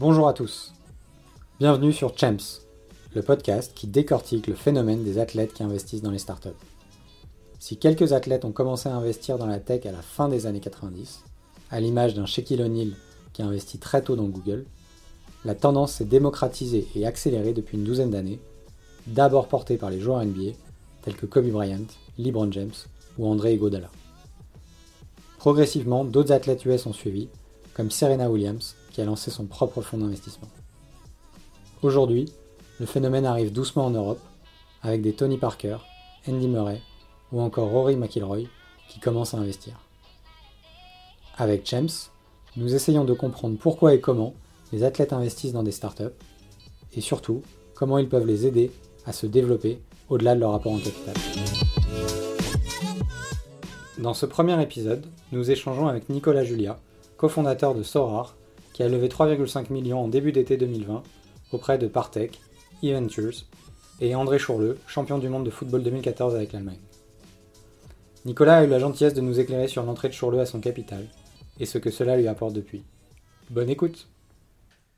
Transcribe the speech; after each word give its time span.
Bonjour 0.00 0.28
à 0.28 0.32
tous. 0.32 0.72
Bienvenue 1.58 1.92
sur 1.92 2.16
Champs, 2.16 2.62
le 3.14 3.20
podcast 3.20 3.72
qui 3.74 3.86
décortique 3.86 4.46
le 4.46 4.54
phénomène 4.54 5.04
des 5.04 5.18
athlètes 5.18 5.52
qui 5.52 5.62
investissent 5.62 6.00
dans 6.00 6.10
les 6.10 6.18
startups. 6.18 6.48
Si 7.58 7.76
quelques 7.76 8.14
athlètes 8.14 8.46
ont 8.46 8.50
commencé 8.50 8.88
à 8.88 8.94
investir 8.94 9.36
dans 9.36 9.44
la 9.44 9.58
tech 9.58 9.84
à 9.84 9.92
la 9.92 10.00
fin 10.00 10.30
des 10.30 10.46
années 10.46 10.60
90, 10.60 11.22
à 11.70 11.80
l'image 11.80 12.14
d'un 12.14 12.24
Shaquille 12.24 12.62
O'Neal 12.62 12.92
qui 13.34 13.42
a 13.42 13.44
investi 13.44 13.76
très 13.76 14.00
tôt 14.00 14.16
dans 14.16 14.24
Google, 14.24 14.64
la 15.44 15.54
tendance 15.54 15.92
s'est 15.92 16.06
démocratisée 16.06 16.88
et 16.96 17.04
accélérée 17.04 17.52
depuis 17.52 17.76
une 17.76 17.84
douzaine 17.84 18.10
d'années, 18.10 18.40
d'abord 19.06 19.48
portée 19.48 19.76
par 19.76 19.90
les 19.90 20.00
joueurs 20.00 20.24
NBA 20.24 20.52
tels 21.02 21.16
que 21.16 21.26
Kobe 21.26 21.50
Bryant, 21.50 21.84
LeBron 22.18 22.50
James 22.52 22.72
ou 23.18 23.26
André 23.26 23.52
Iguodala. 23.52 23.90
Progressivement, 25.36 26.06
d'autres 26.06 26.32
athlètes 26.32 26.64
US 26.64 26.86
ont 26.86 26.94
suivi, 26.94 27.28
comme 27.74 27.90
Serena 27.90 28.30
Williams, 28.30 28.76
qui 28.90 29.00
a 29.00 29.04
lancé 29.04 29.30
son 29.30 29.46
propre 29.46 29.80
fonds 29.80 29.98
d'investissement. 29.98 30.48
Aujourd'hui, 31.82 32.32
le 32.78 32.86
phénomène 32.86 33.26
arrive 33.26 33.52
doucement 33.52 33.86
en 33.86 33.90
Europe, 33.90 34.20
avec 34.82 35.02
des 35.02 35.12
Tony 35.12 35.38
Parker, 35.38 35.78
Andy 36.28 36.48
Murray 36.48 36.80
ou 37.32 37.40
encore 37.40 37.70
Rory 37.70 37.96
McIlroy 37.96 38.48
qui 38.88 39.00
commencent 39.00 39.34
à 39.34 39.38
investir. 39.38 39.74
Avec 41.36 41.66
Champs, 41.66 42.10
nous 42.56 42.74
essayons 42.74 43.04
de 43.04 43.14
comprendre 43.14 43.56
pourquoi 43.58 43.94
et 43.94 44.00
comment 44.00 44.34
les 44.72 44.82
athlètes 44.82 45.12
investissent 45.12 45.52
dans 45.52 45.62
des 45.62 45.72
startups 45.72 46.04
et 46.94 47.00
surtout 47.00 47.42
comment 47.74 47.98
ils 47.98 48.08
peuvent 48.08 48.26
les 48.26 48.46
aider 48.46 48.70
à 49.06 49.12
se 49.12 49.26
développer 49.26 49.80
au-delà 50.08 50.34
de 50.34 50.40
leur 50.40 50.52
rapport 50.52 50.72
en 50.72 50.78
capital. 50.78 51.14
Dans 53.98 54.14
ce 54.14 54.26
premier 54.26 54.60
épisode, 54.62 55.06
nous 55.32 55.50
échangeons 55.50 55.86
avec 55.86 56.08
Nicolas 56.08 56.44
Julia, 56.44 56.78
cofondateur 57.16 57.74
de 57.74 57.82
Sorar, 57.82 58.34
qui 58.80 58.84
a 58.84 58.88
levé 58.88 59.08
3,5 59.08 59.70
millions 59.70 60.00
en 60.00 60.08
début 60.08 60.32
d'été 60.32 60.56
2020 60.56 61.02
auprès 61.52 61.76
de 61.76 61.86
Partech, 61.86 62.40
eVentures 62.82 63.44
et 64.00 64.14
André 64.14 64.38
Chourleux, 64.38 64.78
champion 64.86 65.18
du 65.18 65.28
monde 65.28 65.44
de 65.44 65.50
football 65.50 65.82
2014 65.82 66.34
avec 66.34 66.54
l'Allemagne. 66.54 66.80
Nicolas 68.24 68.56
a 68.56 68.64
eu 68.64 68.68
la 68.68 68.78
gentillesse 68.78 69.12
de 69.12 69.20
nous 69.20 69.38
éclairer 69.38 69.68
sur 69.68 69.82
l'entrée 69.82 70.08
de 70.08 70.14
Chourleux 70.14 70.40
à 70.40 70.46
son 70.46 70.60
capital 70.60 71.04
et 71.58 71.66
ce 71.66 71.76
que 71.76 71.90
cela 71.90 72.16
lui 72.16 72.26
apporte 72.26 72.54
depuis. 72.54 72.82
Bonne 73.50 73.68
écoute 73.68 74.08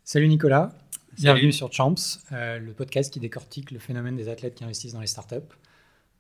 Salut 0.05 0.29
Nicolas, 0.29 0.73
bienvenue 1.17 1.51
sur 1.51 1.73
Champs, 1.73 1.97
euh, 2.31 2.61
le 2.61 2.73
podcast 2.75 3.13
qui 3.13 3.19
décortique 3.19 3.73
le 3.73 3.81
phénomène 3.81 4.15
des 4.15 4.29
athlètes 4.29 4.55
qui 4.55 4.63
investissent 4.63 4.95
dans 4.95 5.01
les 5.01 5.09
startups. 5.09 5.57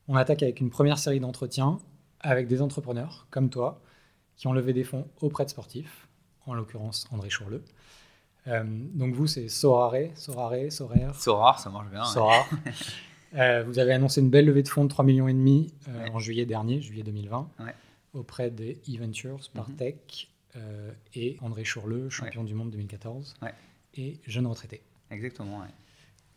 On 0.08 0.16
attaque 0.16 0.42
avec 0.42 0.58
une 0.58 0.70
première 0.70 0.98
série 0.98 1.20
d'entretiens 1.20 1.78
avec 2.18 2.48
des 2.48 2.60
entrepreneurs 2.60 3.28
comme 3.30 3.50
toi 3.50 3.80
qui 4.34 4.48
ont 4.48 4.52
levé 4.52 4.72
des 4.72 4.82
fonds 4.82 5.06
auprès 5.20 5.44
de 5.44 5.50
sportifs, 5.50 6.08
en 6.46 6.54
l'occurrence 6.54 7.06
André 7.10 7.30
Chourleux. 7.30 7.64
Euh, 8.48 8.64
donc 8.66 9.14
vous, 9.14 9.26
c'est 9.26 9.48
Sorare, 9.48 10.10
Sorare, 10.14 10.70
Soraire 10.70 11.14
Sorar, 11.14 11.60
ça 11.60 11.70
marche 11.70 11.90
bien. 11.90 12.04
Sorar. 12.04 12.48
Euh, 13.34 13.64
vous 13.66 13.78
avez 13.78 13.94
annoncé 13.94 14.20
une 14.20 14.28
belle 14.28 14.44
levée 14.44 14.62
de 14.62 14.68
fonds 14.68 14.84
de 14.84 14.92
3,5 14.92 15.06
millions 15.06 15.26
et 15.26 15.32
demi 15.32 15.72
euh, 15.88 16.08
en 16.12 16.18
juillet 16.18 16.44
dernier, 16.44 16.82
juillet 16.82 17.02
2020, 17.02 17.48
auprès 18.12 18.50
des 18.50 18.78
eVentures, 18.92 19.40
Partech 19.54 20.28
mhm. 20.54 20.60
et 21.14 21.38
André 21.40 21.64
Chourleux, 21.64 22.10
champion 22.10 22.44
du 22.44 22.52
monde 22.52 22.70
2014, 22.72 23.36
et 23.94 24.20
jeune 24.26 24.46
retraité. 24.46 24.82
Exactement, 25.10 25.60
ouais. 25.60 25.68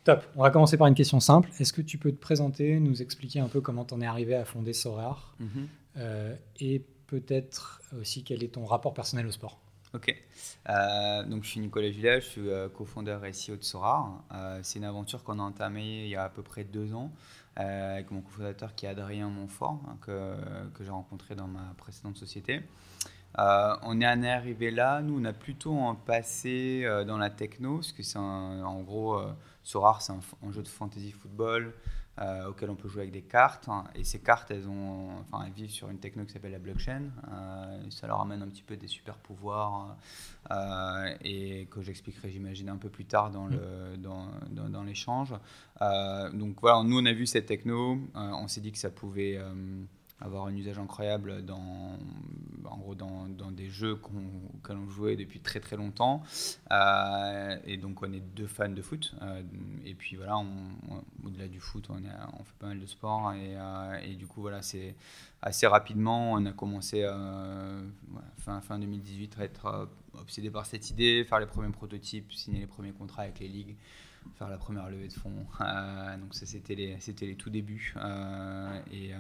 Top. 0.06 0.24
On 0.38 0.44
va 0.44 0.52
commencer 0.52 0.78
par 0.78 0.88
une 0.88 0.96
question 0.96 1.20
simple. 1.20 1.50
Est-ce 1.60 1.74
que 1.74 1.82
tu 1.82 1.98
peux 1.98 2.14
te 2.14 2.22
présenter, 2.22 2.80
nous 2.80 3.02
expliquer 3.02 3.42
un 3.42 3.50
peu 3.50 3.60
comment 3.60 3.84
tu 3.84 3.94
en 3.94 4.00
es 4.00 4.06
arrivé 4.06 4.34
à 4.34 4.46
fonder 4.46 4.72
Sorar 4.72 5.36
mhm. 5.40 6.38
et 6.62 6.82
peut-être 7.08 7.82
aussi 8.00 8.24
quel 8.24 8.42
est 8.42 8.54
ton 8.54 8.64
rapport 8.64 8.94
personnel 8.94 9.28
au 9.28 9.32
sport? 9.32 9.60
Ok. 9.96 10.14
Euh, 10.70 11.24
donc, 11.24 11.46
je 11.46 11.50
suis 11.52 11.62
Nicolas 11.62 11.90
Gillet, 11.90 12.20
je 12.20 12.26
suis 12.26 12.50
euh, 12.50 12.68
cofondateur 12.68 13.34
SEO 13.34 13.56
de 13.56 13.64
Sorar. 13.64 14.26
Euh, 14.34 14.60
c'est 14.62 14.80
une 14.80 14.86
aventure 14.86 15.24
qu'on 15.24 15.40
a 15.40 15.42
entamée 15.42 16.04
il 16.04 16.10
y 16.10 16.18
a 16.18 16.26
à 16.26 16.30
peu 16.30 16.44
près 16.44 16.66
deux 16.66 16.94
ans 16.94 17.12
avec 17.56 18.12
mon 18.12 18.20
cofondateur 18.20 18.76
qui 18.76 18.86
est 18.86 18.90
Adrien 18.90 19.30
Montfort, 19.30 19.80
hein, 19.88 19.96
que, 20.02 20.36
que 20.74 20.84
j'ai 20.84 20.90
rencontré 20.90 21.36
dans 21.36 21.48
ma 21.48 21.74
précédente 21.78 22.18
société. 22.18 22.62
on 23.38 24.02
est 24.02 24.30
arrivé 24.30 24.72
là, 24.72 25.02
nous 25.02 25.22
on 25.22 25.24
a 25.24 25.32
plutôt 25.32 25.80
un 25.80 25.96
passé 25.96 26.86
dans 27.08 27.18
la 27.18 27.30
techno, 27.30 27.76
parce 27.76 27.94
que 27.94 28.18
en 28.18 28.82
gros, 28.82 29.22
Sorar 29.64 30.02
c'est 30.02 30.12
un, 30.12 30.52
jeu 30.52 30.64
de 30.64 30.68
fantasy 30.68 31.14
football, 31.14 31.74
euh, 32.22 32.48
auxquelles 32.48 32.70
on 32.70 32.76
peut 32.76 32.88
jouer 32.88 33.02
avec 33.02 33.14
des 33.14 33.22
cartes. 33.22 33.68
Hein. 33.68 33.84
et 33.94 34.04
ces 34.04 34.20
cartes, 34.20 34.50
elles, 34.52 34.68
ont, 34.68 35.10
enfin, 35.20 35.44
elles 35.46 35.54
vivent 35.54 35.72
sur 35.72 35.90
une 35.90 36.00
techno 36.00 36.24
qui 36.26 36.32
s'appelle 36.32 36.54
la 36.54 36.60
blockchain. 36.60 37.04
Euh, 37.32 37.90
ça 37.90 38.08
leur 38.08 38.22
amène 38.22 38.42
un 38.42 38.48
petit 38.48 38.64
peu 38.64 38.78
des 38.78 38.88
super 38.88 39.18
pouvoirs 39.18 39.98
euh, 40.52 41.14
et 41.22 41.68
que 41.70 41.82
j'expliquerai, 41.82 42.32
j'imagine, 42.32 42.70
un 42.70 42.78
peu 42.78 42.90
plus 42.90 43.06
tard 43.06 43.32
dans, 43.32 43.48
le, 43.48 43.58
mm. 43.58 43.98
dans, 43.98 44.28
dans, 44.50 44.70
dans 44.70 44.84
l'échange. 44.84 45.34
donc 46.34 46.62
voilà, 46.62 46.84
nous, 46.84 47.00
on 47.00 47.06
a 47.06 47.14
vu 47.14 47.26
cette 47.26 47.48
techno. 47.48 48.00
on 48.14 48.48
s'est 48.48 48.62
dit 48.62 48.72
que 48.72 48.78
ça 48.78 48.90
pouvait 48.90 49.40
avoir 50.22 50.46
un 50.46 50.56
usage 50.56 50.80
incroyable 50.80 51.44
dans, 51.44 51.98
en 52.66 52.78
gros, 52.78 52.96
dans, 52.96 53.28
dans 53.28 53.52
des 53.52 53.70
jeux 53.70 53.96
qu'on, 53.96 54.22
l'on 54.70 54.90
jouait 54.90 55.16
depuis 55.16 55.40
très 55.40 55.60
très 55.60 55.76
longtemps. 55.76 56.24
Euh, 56.72 57.58
et 57.66 57.78
donc 57.78 58.02
on 58.02 58.12
est 58.14 58.22
deux 58.22 58.48
fans 58.48 58.70
de 58.70 58.82
foot. 58.82 59.14
Euh, 59.22 59.42
et 59.86 59.94
puis 59.94 60.16
voilà, 60.16 60.38
au-delà 61.24 61.48
du 61.48 61.60
foot, 61.60 61.88
on, 61.90 61.96
on, 61.96 62.44
fait 62.44 62.56
pas 62.60 62.68
mal 62.68 62.80
de 62.80 62.86
sport. 62.86 63.34
Et, 63.34 63.56
euh, 63.56 64.00
et 64.04 64.16
du 64.16 64.26
coup, 64.26 64.42
voilà, 64.42 64.62
c'est 64.62 64.96
assez 65.42 65.68
rapidement, 65.68 66.34
on 66.34 66.46
a 66.46 66.54
commencé 66.54 67.06
fin, 68.38 68.62
fin 68.62 68.80
2018 68.80 69.38
à 69.40 69.44
être 69.44 69.90
obsédé 70.20 70.50
par 70.50 70.66
cette 70.66 70.90
idée, 70.90 71.24
faire 71.26 71.40
les 71.40 71.46
premiers 71.46 71.72
prototypes, 71.72 72.32
signer 72.32 72.60
les 72.60 72.68
premiers 72.68 72.94
contrats 72.94 73.24
avec 73.24 73.40
les 73.40 73.48
ligues 73.48 73.76
faire 74.38 74.50
la 74.50 74.58
première 74.58 74.90
levée 74.90 75.08
de 75.08 75.14
fonds. 75.14 75.32
Euh, 75.62 76.18
donc 76.18 76.36
ça, 76.36 76.46
c'était 76.46 76.76
les, 76.76 76.98
c'était 77.00 77.26
les 77.26 77.36
tout 77.36 77.50
débuts. 77.50 77.94
Euh, 77.98 78.80
et 78.92 79.14
euh, 79.14 79.18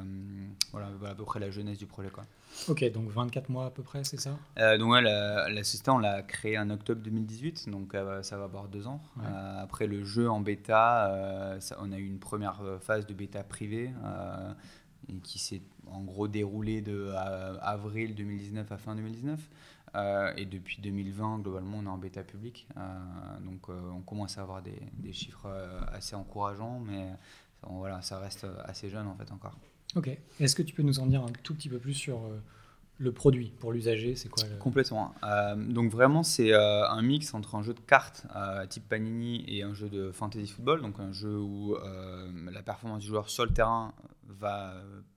voilà, 0.71 0.87
à 1.09 1.15
peu 1.15 1.23
près 1.23 1.39
la 1.39 1.49
jeunesse 1.49 1.77
du 1.77 1.85
projet. 1.85 2.09
Quoi. 2.09 2.25
Ok, 2.67 2.83
donc 2.91 3.09
24 3.09 3.49
mois 3.49 3.65
à 3.65 3.71
peu 3.71 3.83
près, 3.83 4.03
c'est 4.03 4.19
ça? 4.19 4.37
Donc 4.77 4.91
ouais, 4.91 5.01
la, 5.01 5.49
la, 5.49 5.63
société, 5.63 5.89
on 5.91 5.97
l'a 5.97 6.21
créée 6.21 6.59
en 6.59 6.69
octobre 6.69 7.01
2018, 7.01 7.69
donc 7.69 7.95
ça 8.21 8.37
va 8.37 8.43
avoir 8.43 8.67
deux 8.67 8.87
ans. 8.87 9.01
après 9.57 9.87
le 9.87 10.03
jeu 10.03 10.29
en 10.29 10.39
bêta, 10.39 11.57
on 11.79 11.91
a 11.91 11.97
eu 11.97 12.05
une 12.05 12.19
première 12.19 12.61
phase 12.81 13.07
de 13.07 13.13
bêta 13.13 13.43
privée 13.43 13.91
qui 15.23 15.39
s'est 15.39 15.61
en 15.87 16.01
gros 16.01 16.27
déroulée 16.27 16.81
de 16.81 17.11
avril 17.61 18.13
2019 18.15 18.71
à 18.71 18.77
fin 18.77 18.95
2019. 18.95 19.39
Euh, 19.95 20.33
et 20.37 20.45
depuis 20.45 20.81
2020, 20.81 21.39
globalement, 21.39 21.77
on 21.79 21.85
est 21.85 21.89
en 21.89 21.97
bêta 21.97 22.23
public. 22.23 22.67
Euh, 22.77 22.81
donc, 23.43 23.69
euh, 23.69 23.79
on 23.95 24.01
commence 24.01 24.37
à 24.37 24.41
avoir 24.41 24.61
des, 24.61 24.79
des 24.93 25.13
chiffres 25.13 25.47
assez 25.91 26.15
encourageants, 26.15 26.79
mais 26.79 27.09
voilà, 27.63 28.01
ça 28.01 28.19
reste 28.19 28.45
assez 28.65 28.89
jeune 28.89 29.07
en 29.07 29.15
fait 29.15 29.31
encore. 29.31 29.57
Ok. 29.95 30.09
Est-ce 30.39 30.55
que 30.55 30.61
tu 30.61 30.75
peux 30.75 30.83
nous 30.83 30.99
en 30.99 31.07
dire 31.07 31.23
un 31.23 31.31
tout 31.43 31.55
petit 31.55 31.69
peu 31.69 31.79
plus 31.79 31.93
sur 31.93 32.21
le 32.97 33.11
produit 33.11 33.53
pour 33.59 33.71
l'usager? 33.71 34.15
C'est 34.15 34.29
quoi 34.29 34.43
Complètement. 34.59 35.15
donc, 35.57 35.89
vraiment, 35.91 36.21
c'est 36.21 36.53
un 36.53 37.01
mix 37.01 37.33
entre 37.33 37.55
un 37.55 37.63
jeu 37.63 37.73
de 37.73 37.79
cartes 37.79 38.27
type 38.69 38.87
Panini 38.87 39.45
et 39.47 39.63
un 39.63 39.73
jeu 39.73 39.89
de 39.89 40.11
fantasy 40.11 40.47
football. 40.47 40.81
Donc, 40.81 40.99
un 40.99 41.11
jeu 41.11 41.39
où 41.39 41.75
la 42.51 42.61
performance 42.61 43.01
du 43.01 43.07
joueur 43.07 43.29
sur 43.29 43.45
le 43.45 43.51
terrain 43.51 43.93
va 44.27 44.73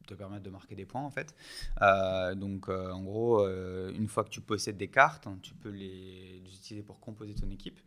te 0.07 0.15
permettre 0.15 0.43
de 0.43 0.51
marquer 0.51 0.75
des 0.75 0.87
points 0.87 1.03
en 1.03 1.11
fait. 1.11 1.35
Euh, 1.83 2.35
donc 2.35 2.69
euh, 2.69 2.91
en 2.91 3.03
gros, 3.03 3.41
euh, 3.41 3.93
une 3.93 4.09
fois 4.09 4.25
que 4.25 4.31
tu 4.31 4.41
possèdes 4.41 4.77
des 4.77 4.89
cartes, 4.89 5.27
hein, 5.27 5.39
tu 5.43 5.55
peux 5.55 5.71
les, 5.71 6.43
utiliser 6.47 6.83
pour 6.83 6.99
composer 7.01 7.35
ton 7.35 7.51
équipe. 7.51 7.79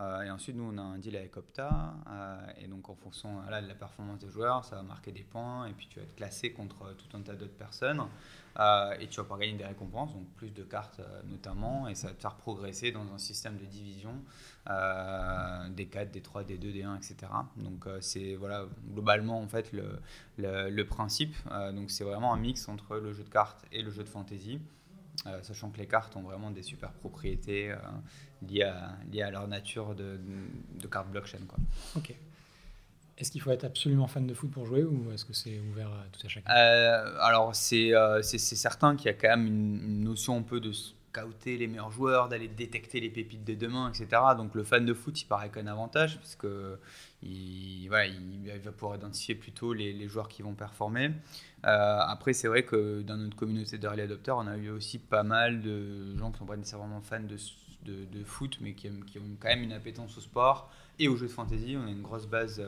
Et 0.00 0.30
ensuite, 0.30 0.54
nous, 0.54 0.70
on 0.72 0.78
a 0.78 0.82
un 0.82 0.98
deal 0.98 1.16
avec 1.16 1.36
Opta. 1.36 1.94
et 2.60 2.68
donc, 2.68 2.88
en 2.88 2.94
fonction 2.94 3.42
de 3.42 3.50
la 3.50 3.74
performance 3.74 4.20
des 4.20 4.28
joueurs, 4.28 4.64
ça 4.64 4.76
va 4.76 4.82
marquer 4.82 5.10
des 5.10 5.24
points. 5.24 5.66
Et 5.66 5.72
puis, 5.72 5.88
tu 5.88 5.98
vas 5.98 6.04
être 6.04 6.14
classé 6.14 6.52
contre 6.52 6.94
tout 6.94 7.16
un 7.16 7.20
tas 7.20 7.34
d'autres 7.34 7.56
personnes. 7.56 8.02
et 9.00 9.08
tu 9.08 9.16
vas 9.16 9.24
pouvoir 9.24 9.40
gagner 9.40 9.56
des 9.56 9.66
récompenses, 9.66 10.12
donc 10.12 10.28
plus 10.36 10.50
de 10.50 10.62
cartes 10.62 11.00
notamment. 11.26 11.88
Et 11.88 11.96
ça 11.96 12.08
va 12.08 12.14
te 12.14 12.20
faire 12.20 12.36
progresser 12.36 12.92
dans 12.92 13.12
un 13.12 13.18
système 13.18 13.56
de 13.56 13.64
division 13.64 14.14
euh, 14.70 15.68
des 15.70 15.86
4, 15.86 16.10
des 16.10 16.20
3, 16.20 16.44
des 16.44 16.58
2, 16.58 16.72
des 16.72 16.82
1, 16.82 16.96
etc. 16.96 17.16
Donc 17.56 17.86
euh, 17.86 17.98
c'est 18.02 18.34
voilà, 18.34 18.66
globalement 18.92 19.40
en 19.40 19.48
fait 19.48 19.72
le, 19.72 19.98
le, 20.36 20.82
principe. 20.82 21.34
Euh, 21.50 21.72
donc 21.72 21.90
c'est 21.90 22.04
vraiment 22.04 22.34
un 22.34 22.38
mix 22.38 22.68
entre 22.68 22.96
le 22.98 23.14
jeu 23.14 23.24
de 23.24 23.30
cartes 23.30 23.64
et 23.72 23.82
le 23.82 23.90
jeu 23.90 24.02
de 24.02 24.08
fantasy. 24.08 24.60
sachant 25.42 25.70
que 25.70 25.78
les 25.78 25.86
cartes 25.86 26.16
ont 26.16 26.22
vraiment 26.22 26.50
des 26.50 26.62
super 26.62 26.92
propriétés 26.92 27.74
liées, 28.46 28.62
à, 28.62 28.96
liées 29.10 29.22
à 29.22 29.30
leur 29.30 29.48
nature 29.48 29.94
de, 29.94 30.18
de 30.80 30.86
cartes 30.86 31.10
blockchain. 31.10 31.38
Quoi. 31.48 31.58
Ok. 31.96 32.14
Est-ce 33.16 33.32
qu'il 33.32 33.40
faut 33.40 33.50
être 33.50 33.64
absolument 33.64 34.06
fan 34.06 34.26
de 34.26 34.34
foot 34.34 34.50
pour 34.50 34.64
jouer 34.64 34.84
ou 34.84 35.10
est-ce 35.12 35.24
que 35.24 35.32
c'est 35.32 35.58
ouvert 35.72 35.88
à 35.88 36.04
tout 36.12 36.24
à 36.24 36.28
chacun? 36.28 36.50
Alors 37.20 37.54
c'est 37.54 37.92
certain 38.38 38.94
qu'il 38.94 39.06
y 39.06 39.08
a 39.08 39.14
quand 39.14 39.28
même 39.28 39.46
une, 39.46 39.80
une, 39.82 40.04
notion 40.04 40.38
un 40.38 40.42
peu 40.42 40.60
de 40.60 40.70
scouter 40.72 41.56
les 41.56 41.66
meilleurs 41.66 41.90
joueurs, 41.90 42.28
d'aller 42.28 42.48
détecter 42.48 43.00
les 43.00 43.10
pépites 43.10 43.44
de 43.44 43.54
demain, 43.54 43.90
etc. 43.90 44.22
Donc 44.36 44.54
le 44.54 44.62
fan 44.62 44.84
de 44.84 44.94
foot, 44.94 45.20
il 45.20 45.26
paraît 45.26 45.50
qu'un 45.50 45.66
avantage 45.66 46.18
parce 46.18 46.36
que 46.36 46.78
il, 47.22 47.88
va 47.88 48.72
pouvoir 48.72 48.96
identifier 48.96 49.34
plutôt 49.34 49.72
les, 49.72 50.08
joueurs 50.08 50.28
qui 50.28 50.42
vont 50.42 50.54
performer. 50.54 51.10
Euh, 51.66 51.98
après, 52.00 52.32
c'est 52.32 52.48
vrai 52.48 52.64
que 52.64 53.02
dans 53.02 53.16
notre 53.16 53.36
communauté 53.36 53.78
d'early 53.78 54.02
adopters, 54.02 54.36
on 54.36 54.46
a 54.46 54.56
eu 54.56 54.70
aussi 54.70 54.98
pas 54.98 55.22
mal 55.22 55.60
de 55.60 56.16
gens 56.16 56.30
qui 56.30 56.38
sont 56.38 56.46
pas 56.46 56.56
nécessairement 56.56 57.00
fans 57.00 57.20
de, 57.20 57.36
de, 57.88 58.24
foot, 58.24 58.58
mais 58.60 58.74
qui, 58.74 58.88
ont 58.88 59.36
quand 59.40 59.48
même 59.48 59.62
une 59.62 59.72
appétence 59.72 60.16
au 60.18 60.20
sport 60.20 60.70
et 60.98 61.08
aux 61.08 61.16
jeux 61.16 61.26
de 61.26 61.32
fantasy. 61.32 61.76
On 61.76 61.86
a 61.86 61.90
une 61.90 62.02
grosse 62.02 62.26
base 62.26 62.60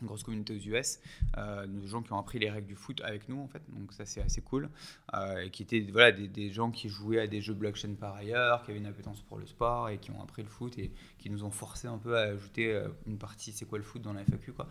une 0.00 0.06
grosse 0.06 0.22
communauté 0.22 0.54
aux 0.54 0.74
US, 0.74 0.98
euh, 1.36 1.66
de 1.66 1.86
gens 1.86 2.02
qui 2.02 2.12
ont 2.12 2.18
appris 2.18 2.38
les 2.38 2.50
règles 2.50 2.66
du 2.66 2.74
foot 2.74 3.00
avec 3.02 3.28
nous 3.28 3.40
en 3.40 3.48
fait, 3.48 3.62
donc 3.68 3.92
ça 3.92 4.06
c'est 4.06 4.22
assez 4.22 4.40
cool, 4.40 4.68
euh, 5.14 5.44
et 5.44 5.50
qui 5.50 5.62
étaient 5.62 5.80
voilà, 5.92 6.12
des, 6.12 6.52
gens 6.52 6.70
qui 6.70 6.88
jouaient 6.88 7.20
à 7.20 7.26
des 7.26 7.40
jeux 7.40 7.54
blockchain 7.54 7.94
par 7.98 8.14
ailleurs, 8.14 8.64
qui 8.64 8.70
avaient 8.70 8.80
une 8.80 8.86
appétence 8.86 9.20
pour 9.22 9.38
le 9.38 9.46
sport 9.46 9.88
et 9.88 9.98
qui 9.98 10.10
ont 10.10 10.22
appris 10.22 10.42
le 10.42 10.48
foot 10.48 10.78
et 10.78 10.92
qui 11.18 11.30
nous 11.30 11.44
ont 11.44 11.50
forcé 11.50 11.86
un 11.86 11.98
peu 11.98 12.16
à 12.16 12.22
ajouter 12.22 12.72
euh, 12.72 12.88
une 13.06 13.18
partie 13.18 13.52
c'est 13.52 13.66
quoi 13.66 13.78
le 13.78 13.84
foot 13.84 14.02
dans 14.02 14.12
la 14.12 14.24
FAQ 14.24 14.52
quoi. 14.52 14.66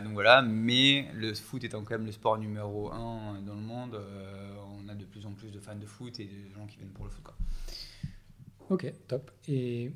donc 0.00 0.12
voilà, 0.14 0.42
mais 0.42 1.08
le 1.14 1.34
foot 1.34 1.64
étant 1.64 1.82
quand 1.82 1.94
même 1.94 2.06
le 2.06 2.12
sport 2.12 2.38
numéro 2.38 2.92
un 2.92 3.40
dans 3.42 3.54
le 3.54 3.60
monde, 3.60 4.00
on 4.84 4.88
a 4.88 4.94
de 4.94 5.04
plus 5.04 5.26
en 5.26 5.32
plus 5.32 5.50
de 5.50 5.60
fans 5.60 5.76
de 5.76 5.86
foot 5.86 6.18
et 6.20 6.24
de 6.24 6.54
gens 6.54 6.66
qui 6.66 6.78
viennent 6.78 6.92
pour 6.92 7.04
le 7.04 7.10
foot. 7.10 7.24
Ok, 8.70 8.92
top. 9.08 9.30
Et 9.46 9.92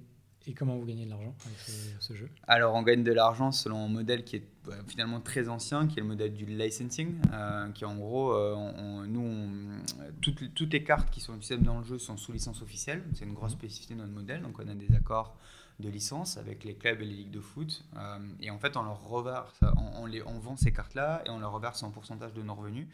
comment 0.56 0.76
vous 0.76 0.86
gagnez 0.86 1.04
de 1.04 1.10
l'argent 1.10 1.34
avec 1.44 1.58
ce, 2.00 2.14
jeu? 2.14 2.28
Alors, 2.46 2.74
on 2.74 2.82
gagne 2.82 3.02
de 3.02 3.12
l'argent 3.12 3.52
selon 3.52 3.84
un 3.84 3.88
modèle 3.88 4.24
qui 4.24 4.36
est 4.36 4.48
finalement 4.86 5.20
très 5.20 5.48
ancien, 5.48 5.86
qui 5.86 5.98
est 5.98 6.02
le 6.02 6.08
modèle 6.08 6.32
du 6.32 6.46
licensing, 6.46 7.16
euh, 7.32 7.70
qui 7.72 7.84
en 7.84 7.96
gros, 7.96 8.32
euh, 8.32 9.06
nous, 9.06 9.80
toutes, 10.22 10.54
toutes, 10.54 10.72
les 10.72 10.82
cartes 10.82 11.10
qui 11.10 11.20
sont 11.20 11.36
utilisées 11.36 11.62
dans 11.62 11.78
le 11.78 11.84
jeu 11.84 11.98
sont 11.98 12.16
sous 12.16 12.32
licence 12.32 12.62
officielle. 12.62 13.02
C'est 13.14 13.24
une 13.24 13.34
grosse 13.34 13.52
spécificité 13.52 13.94
de 13.94 14.00
notre 14.00 14.12
modèle. 14.12 14.42
Donc, 14.42 14.58
on 14.58 14.68
a 14.68 14.74
des 14.74 14.94
accords 14.94 15.36
de 15.80 15.88
licence 15.88 16.36
avec 16.36 16.64
les 16.64 16.74
clubs 16.74 17.00
et 17.00 17.04
les 17.04 17.14
ligues 17.14 17.30
de 17.30 17.40
foot. 17.40 17.84
Euh, 17.96 18.18
et 18.40 18.50
en 18.50 18.58
fait, 18.58 18.76
on 18.76 18.82
leur 18.82 19.00
reverse, 19.08 19.60
on, 19.96 20.06
les, 20.06 20.22
on 20.22 20.38
vend 20.38 20.56
ces 20.56 20.72
cartes-là 20.72 21.22
et 21.24 21.30
on 21.30 21.38
leur 21.38 21.52
reverse 21.52 21.82
un 21.82 21.90
pourcentage 21.90 22.32
de 22.34 22.42
nos 22.42 22.54
revenus. 22.54 22.86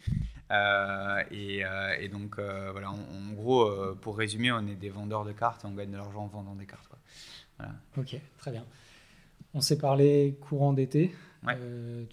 et, 1.31 1.62
et, 2.00 2.08
donc, 2.08 2.38
voilà, 2.38 2.90
en, 2.90 3.32
gros, 3.32 3.70
pour 3.96 4.19
résumer, 4.19 4.52
on 4.52 4.66
est 4.66 4.76
des 4.76 4.90
vendeurs 4.90 5.25
de 5.25 5.32
cartes 5.32 5.64
et 5.64 5.66
on 5.66 5.72
gagne 5.72 5.90
de 5.90 5.96
l'argent 5.96 6.25
en 6.25 6.28
vendant 6.28 6.54
des 6.54 6.66
cartes. 6.66 6.88
Quoi. 6.88 7.69
Ok, 7.96 8.16
très 8.38 8.50
bien. 8.50 8.64
On 9.54 9.60
s'est 9.60 9.78
parlé 9.78 10.37
courant 10.40 10.72
d'été. 10.72 11.14
Euh, 11.48 12.04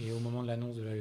et 0.00 0.12
au 0.12 0.20
moment 0.20 0.42
de 0.42 0.48
l'annonce 0.48 0.76
de 0.76 0.82
la 0.82 0.92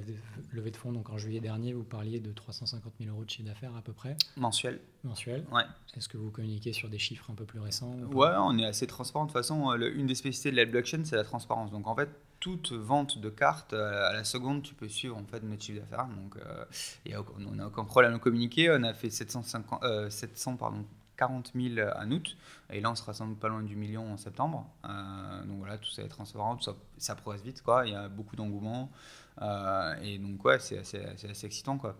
levée 0.53 0.71
de 0.71 0.77
fonds, 0.77 0.91
donc 0.91 1.09
en 1.09 1.17
juillet 1.17 1.39
dernier, 1.39 1.73
vous 1.73 1.83
parliez 1.83 2.19
de 2.19 2.31
350 2.31 2.93
000 2.99 3.13
euros 3.13 3.23
de 3.23 3.29
chiffre 3.29 3.47
d'affaires 3.47 3.75
à 3.75 3.81
peu 3.81 3.93
près. 3.93 4.15
Mensuel. 4.35 4.79
Mensuel. 5.03 5.45
Ouais. 5.51 5.63
Est-ce 5.95 6.09
que 6.09 6.17
vous 6.17 6.31
communiquez 6.31 6.73
sur 6.73 6.89
des 6.89 6.99
chiffres 6.99 7.29
un 7.29 7.35
peu 7.35 7.45
plus 7.45 7.59
récents 7.59 7.93
Ouais, 8.11 8.33
on 8.39 8.57
est 8.57 8.65
assez 8.65 8.87
transparent. 8.87 9.25
De 9.25 9.31
toute 9.31 9.37
façon, 9.37 9.71
une 9.73 10.07
des 10.07 10.15
spécificités 10.15 10.51
de 10.51 10.57
la 10.57 10.65
blockchain, 10.65 11.03
c'est 11.03 11.15
la 11.15 11.23
transparence. 11.23 11.71
Donc 11.71 11.87
en 11.87 11.95
fait, 11.95 12.09
toute 12.39 12.71
vente 12.71 13.19
de 13.19 13.29
cartes 13.29 13.73
à 13.73 14.13
la 14.13 14.23
seconde, 14.23 14.63
tu 14.63 14.73
peux 14.73 14.87
suivre 14.87 15.17
en 15.17 15.25
fait 15.25 15.41
notre 15.43 15.63
chiffre 15.63 15.79
d'affaires. 15.79 16.07
Donc 16.07 16.35
euh, 16.37 17.23
on 17.49 17.55
n'a 17.55 17.67
aucun 17.67 17.83
problème 17.83 18.15
à 18.15 18.19
communiquer. 18.19 18.69
On 18.71 18.83
a 18.83 18.93
fait 18.93 19.09
750, 19.09 20.09
700 20.09 20.53
euh, 20.53 20.55
pardon, 20.55 20.85
40 21.17 21.51
000 21.55 21.89
en 21.95 22.11
août. 22.11 22.37
Et 22.69 22.79
là, 22.79 22.91
on 22.91 22.95
sera 22.95 23.13
sans 23.13 23.27
doute 23.27 23.39
pas 23.39 23.49
loin 23.49 23.63
du 23.63 23.75
million 23.75 24.13
en 24.13 24.17
septembre. 24.17 24.69
Euh, 24.85 25.43
donc 25.45 25.57
voilà, 25.59 25.77
tout 25.77 25.89
ça 25.89 26.03
est 26.03 26.07
transparent, 26.07 26.55
tout 26.55 26.63
ça, 26.63 26.75
ça 26.97 27.15
progresse 27.15 27.41
vite. 27.43 27.61
Quoi. 27.61 27.85
Il 27.85 27.91
y 27.91 27.95
a 27.95 28.07
beaucoup 28.07 28.35
d'engouement. 28.35 28.91
Euh, 29.41 29.95
et 30.01 30.19
donc, 30.19 30.43
ouais, 30.45 30.59
c'est 30.59 30.77
assez, 30.77 31.03
assez, 31.03 31.45
excitant. 31.45 31.77
Quoi. 31.77 31.95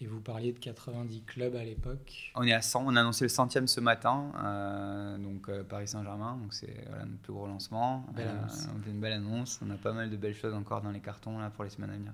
Et 0.00 0.06
vous 0.06 0.20
parliez 0.20 0.52
de 0.52 0.58
90 0.58 1.22
clubs 1.22 1.56
à 1.56 1.64
l'époque 1.64 2.32
On 2.36 2.44
est 2.44 2.52
à 2.52 2.62
100. 2.62 2.84
On 2.86 2.96
a 2.96 3.00
annoncé 3.00 3.24
le 3.24 3.28
centième 3.28 3.66
ce 3.66 3.80
matin. 3.80 4.32
Euh, 4.42 5.18
donc 5.18 5.50
Paris 5.64 5.88
Saint-Germain. 5.88 6.36
Donc 6.40 6.54
c'est 6.54 6.84
voilà, 6.88 7.04
notre 7.04 7.20
plus 7.20 7.32
gros 7.32 7.46
lancement. 7.46 8.06
Belle 8.14 8.28
annonce. 8.28 8.68
on 8.74 8.82
fait 8.82 8.90
une 8.90 9.00
belle 9.00 9.12
annonce. 9.12 9.60
On 9.64 9.70
a 9.70 9.76
pas 9.76 9.92
mal 9.92 10.08
de 10.08 10.16
belles 10.16 10.36
choses 10.36 10.54
encore 10.54 10.82
dans 10.82 10.92
les 10.92 11.00
cartons 11.00 11.38
là, 11.38 11.50
pour 11.50 11.64
les 11.64 11.70
semaines 11.70 11.90
à 11.90 11.94
venir. 11.94 12.12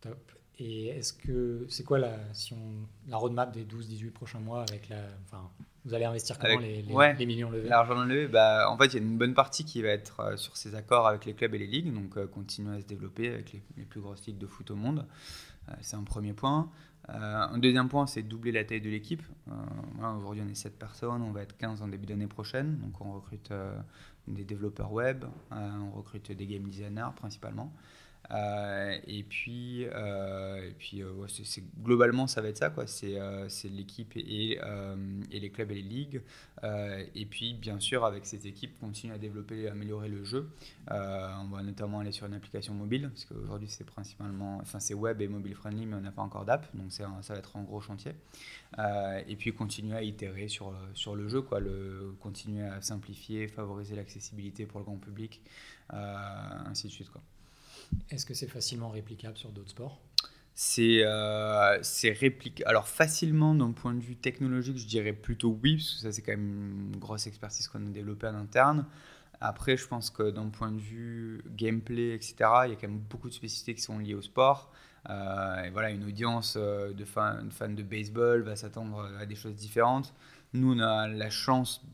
Top. 0.00 0.32
Et 0.58 0.88
est-ce 0.88 1.12
que 1.12 1.66
c'est 1.68 1.84
quoi 1.84 1.98
la, 1.98 2.16
si 2.32 2.52
on, 2.52 3.10
la 3.10 3.16
roadmap 3.16 3.52
des 3.52 3.64
12-18 3.64 4.10
prochains 4.10 4.38
mois 4.38 4.62
avec 4.68 4.88
la, 4.88 4.98
enfin, 5.24 5.50
vous 5.84 5.94
allez 5.94 6.04
investir 6.04 6.38
comment 6.38 6.60
les, 6.60 6.82
les, 6.82 7.26
millions 7.26 7.50
levés? 7.50 7.68
L'argent 7.68 8.04
levé, 8.04 8.28
bah, 8.28 8.70
en 8.70 8.78
fait, 8.78 8.86
il 8.86 8.94
y 8.94 8.96
a 8.96 9.02
une 9.02 9.18
bonne 9.18 9.34
partie 9.34 9.64
qui 9.64 9.82
va 9.82 9.88
être 9.88 10.20
euh, 10.20 10.36
sur 10.36 10.56
ces 10.56 10.74
accords 10.74 11.08
avec 11.08 11.24
les 11.24 11.34
clubs 11.34 11.54
et 11.54 11.58
les 11.58 11.66
ligues, 11.66 11.92
donc 11.92 12.16
euh, 12.16 12.26
continuer 12.26 12.76
à 12.76 12.80
se 12.80 12.86
développer 12.86 13.28
avec 13.28 13.52
les, 13.76 13.84
plus 13.84 14.00
grosses 14.00 14.24
ligues 14.26 14.38
de 14.38 14.46
foot 14.46 14.70
au 14.70 14.76
monde. 14.76 15.06
Euh, 15.68 15.72
c'est 15.80 15.96
un 15.96 16.04
premier 16.04 16.34
point. 16.34 16.70
un 17.08 17.58
deuxième 17.58 17.88
point, 17.88 18.06
c'est 18.06 18.22
doubler 18.22 18.52
la 18.52 18.62
taille 18.62 18.80
de 18.80 18.90
l'équipe. 18.90 19.22
Aujourd'hui, 20.18 20.42
on 20.46 20.48
est 20.48 20.54
7 20.54 20.78
personnes, 20.78 21.22
on 21.22 21.32
va 21.32 21.42
être 21.42 21.56
15 21.56 21.82
en 21.82 21.88
début 21.88 22.06
d'année 22.06 22.28
prochaine, 22.28 22.78
donc 22.78 23.00
on 23.00 23.14
recrute 23.14 23.52
des 24.28 24.44
développeurs 24.44 24.92
web, 24.92 25.24
on 25.50 25.90
recrute 25.96 26.30
des 26.30 26.46
game 26.46 26.62
designers 26.62 27.10
principalement. 27.16 27.72
Euh, 28.32 28.98
et 29.06 29.22
puis, 29.22 29.84
euh, 29.84 30.68
et 30.68 30.72
puis 30.72 31.02
euh, 31.02 31.12
globalement, 31.82 32.26
ça 32.26 32.40
va 32.40 32.48
être 32.48 32.58
ça. 32.58 32.70
Quoi. 32.70 32.86
C'est, 32.86 33.18
l'équipe 33.68 34.16
et, 34.16 34.58
et, 35.30 35.40
les 35.40 35.50
clubs 35.50 35.70
et 35.70 35.74
les 35.74 35.82
ligues. 35.82 36.22
et 36.62 37.26
puis, 37.26 37.54
bien 37.54 37.78
sûr, 37.80 38.04
avec 38.04 38.26
cette 38.26 38.46
équipe, 38.46 38.78
continuer 38.78 39.14
à 39.14 39.18
développer 39.18 39.62
et 39.62 39.68
améliorer 39.68 40.08
le 40.08 40.24
jeu. 40.24 40.50
on 40.88 41.48
va 41.50 41.62
notamment 41.62 42.00
aller 42.00 42.12
sur 42.12 42.26
une 42.26 42.34
application 42.34 42.74
mobile, 42.74 43.08
parce 43.08 43.24
qu'aujourd'hui, 43.24 43.68
c'est 43.68 43.84
principalement, 43.84 44.58
enfin, 44.62 44.80
c'est 44.80 44.94
web 44.94 45.20
et 45.20 45.28
mobile 45.28 45.54
friendly, 45.54 45.86
mais 45.86 45.96
on 45.96 46.00
n'a 46.00 46.12
pas 46.12 46.22
encore 46.22 46.44
d'app. 46.44 46.66
Donc, 46.74 46.92
ça 46.92 47.06
va 47.06 47.36
être 47.36 47.56
un 47.56 47.62
gros 47.62 47.80
chantier. 47.80 48.12
et 48.78 49.36
puis, 49.36 49.52
continuer 49.52 49.96
à 49.96 50.02
itérer 50.02 50.48
sur, 50.48 50.74
sur 50.94 51.16
le 51.16 51.28
jeu, 51.28 51.42
quoi, 51.42 51.60
le, 51.60 52.14
continuer 52.20 52.64
à 52.64 52.80
simplifier, 52.80 53.48
favoriser 53.48 53.96
l'accessibilité 53.96 54.66
pour 54.66 54.80
le 54.80 54.84
grand 54.84 54.98
public, 54.98 55.42
ainsi 55.90 56.86
de 56.86 56.92
suite. 56.92 57.10
Quoi. 57.10 57.22
Est-ce 58.10 58.26
que 58.26 58.34
c'est 58.34 58.48
facilement 58.48 58.90
réplicable 58.90 59.36
sur 59.36 59.50
d'autres 59.50 59.70
sports? 59.70 60.00
C'est 60.54 61.00
euh. 61.02 61.80
Alors 62.66 62.86
facilement 62.86 63.54
d'un 63.54 63.72
point 63.72 63.94
de 63.94 64.00
vue 64.00 64.16
technologique, 64.16 64.76
je 64.76 64.86
dirais 64.86 65.14
plutôt 65.14 65.58
oui, 65.62 65.76
parce 65.76 65.94
que 65.94 66.00
ça 66.00 66.12
c'est 66.12 66.22
quand 66.22 66.32
même 66.32 66.90
une 66.92 66.98
grosse 66.98 67.26
expertise 67.26 67.68
qu'on 67.68 67.86
a 67.86 67.90
développée 67.90 68.26
en 68.26 68.34
interne. 68.34 68.86
Après, 69.40 69.76
je 69.76 69.88
pense 69.88 70.10
que 70.10 70.30
d'un 70.30 70.50
point 70.50 70.70
de 70.70 70.78
vue 70.78 71.42
gameplay, 71.56 72.14
etc., 72.14 72.34
il 72.38 72.70
y 72.70 72.72
a 72.72 72.76
quand 72.76 72.86
même 72.86 73.00
beaucoup 73.10 73.28
de 73.28 73.34
spécificités 73.34 73.74
qui 73.74 73.82
sont 73.82 73.98
liées 73.98 74.14
au 74.14 74.22
sport. 74.22 74.70
Euh, 75.10 75.64
et 75.64 75.70
voilà, 75.70 75.90
une 75.90 76.04
audience 76.04 76.54
euh, 76.56 76.92
de 76.92 77.04
fans, 77.04 77.42
de 77.42 77.50
fans 77.50 77.68
de 77.68 77.82
baseball 77.82 78.42
va 78.42 78.54
s'attendre 78.54 79.10
à 79.18 79.26
des 79.26 79.34
choses 79.34 79.56
différentes. 79.56 80.14
Nous, 80.52 80.74
on 80.74 80.78
a 80.78 81.08
la 81.08 81.30
chance 81.30 81.84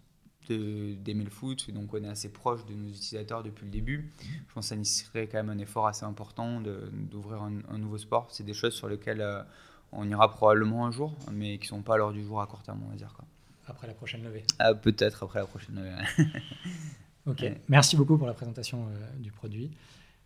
d'aimer 0.53 1.25
le 1.25 1.31
foot, 1.31 1.71
donc 1.71 1.93
on 1.93 2.03
est 2.03 2.09
assez 2.09 2.31
proche 2.31 2.65
de 2.67 2.75
nos 2.75 2.89
utilisateurs 2.89 3.43
depuis 3.43 3.65
le 3.65 3.71
début. 3.71 4.13
Je 4.21 4.55
pense 4.55 4.67
que 4.67 4.69
ça 4.69 4.77
nécessiterait 4.77 5.27
quand 5.27 5.39
même 5.39 5.51
un 5.51 5.59
effort 5.59 5.87
assez 5.87 6.05
important 6.05 6.61
d'ouvrir 6.61 7.43
un, 7.43 7.79
nouveau 7.79 7.99
sport. 7.99 8.29
C'est 8.31 8.45
des 8.45 8.55
choses 8.55 8.75
sur 8.75 8.89
lesquelles 8.89 9.21
euh, 9.21 9.43
on 9.93 10.09
ira 10.09 10.31
probablement 10.31 10.87
un 10.87 10.91
jour, 10.91 11.17
mais 11.33 11.59
qui 11.59 11.65
ne 11.65 11.79
sont 11.79 11.83
pas 11.83 11.95
à 11.95 11.97
l'heure 11.99 12.13
du 12.13 12.25
jour 12.25 12.41
à 12.41 12.47
court 12.47 12.63
terme, 12.63 12.81
on 12.87 12.91
va 12.91 12.97
dire. 12.97 13.13
Quoi. 13.15 13.25
Après 13.67 13.87
la 13.87 13.95
prochaine 13.95 14.23
levée 14.25 14.45
ah, 14.59 14.75
Peut-être 14.75 15.23
après 15.23 15.41
la 15.41 15.47
prochaine 15.47 15.77
levée. 15.77 16.31
ok, 17.27 17.45
merci 17.69 17.97
beaucoup 17.97 18.17
pour 18.17 18.27
la 18.27 18.35
présentation 18.35 18.87
euh, 18.87 19.17
du 19.19 19.31
produit. 19.31 19.71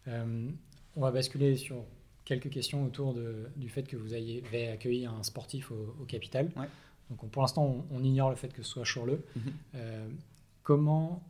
Euh, 0.09 0.49
on 0.97 1.01
va 1.01 1.11
basculer 1.11 1.57
sur 1.57 1.85
quelques 2.25 2.51
questions 2.51 2.85
autour 2.85 3.15
de, 3.15 3.49
du 3.57 3.69
fait 3.69 3.83
que 3.83 3.97
vous 3.97 4.15
ayez 4.15 4.69
accueilli 4.69 5.07
un 5.07 5.23
sportif 5.23 5.71
au, 5.71 6.05
Capital. 6.07 6.51
Ouais. 6.57 6.69
Donc 7.11 7.31
pour 7.31 7.43
l'instant, 7.43 7.85
on, 7.91 8.03
ignore 8.03 8.31
le 8.31 8.37
fait 8.37 8.49
que 8.49 8.63
ce 8.63 8.71
soit 8.71 8.85
Chourleux. 8.85 9.25
Mhm. 9.37 9.43
Euh, 9.75 10.09
comment 10.63 11.23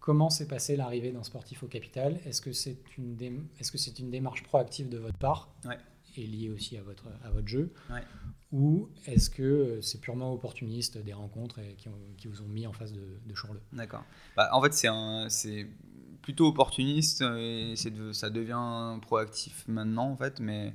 comment 0.00 0.28
s'est 0.28 0.46
passée 0.46 0.76
l'arrivée 0.76 1.12
d'un 1.12 1.22
sportif 1.22 1.62
au 1.62 1.66
capital? 1.66 2.20
Est-ce 2.26 2.42
que 2.42 2.52
c'est 2.52 2.76
une, 2.98 3.16
est 3.58 3.62
-ce 3.62 4.00
une 4.00 4.10
démarche 4.10 4.42
proactive 4.42 4.90
de 4.90 4.98
votre 4.98 5.16
part? 5.16 5.48
Et 6.16 6.26
liée 6.26 6.50
aussi 6.50 6.76
à 6.76 6.82
votre, 6.82 7.08
à 7.24 7.30
votre 7.30 7.48
jeu? 7.48 7.72
Ou 8.52 8.88
est-ce 9.06 9.30
que 9.30 9.80
c'est 9.80 10.00
purement 10.00 10.32
opportuniste 10.32 10.98
des 10.98 11.14
rencontres 11.14 11.60
qui, 11.78 11.88
qui, 12.18 12.28
vous 12.28 12.42
ont 12.42 12.48
mis 12.48 12.66
en 12.66 12.72
face 12.72 12.92
de, 12.92 13.18
de 13.26 13.34
Chourleux? 13.34 13.62
D'accord. 13.72 14.04
Bah, 14.36 14.50
en 14.52 14.60
fait, 14.62 14.74
c'est 14.74 15.66
plutôt 16.24 16.46
opportuniste 16.46 17.22
et 17.38 17.74
ça 17.76 18.30
devient 18.30 18.98
proactif 19.02 19.64
maintenant 19.68 20.08
en 20.08 20.16
fait. 20.16 20.40
Mais 20.40 20.72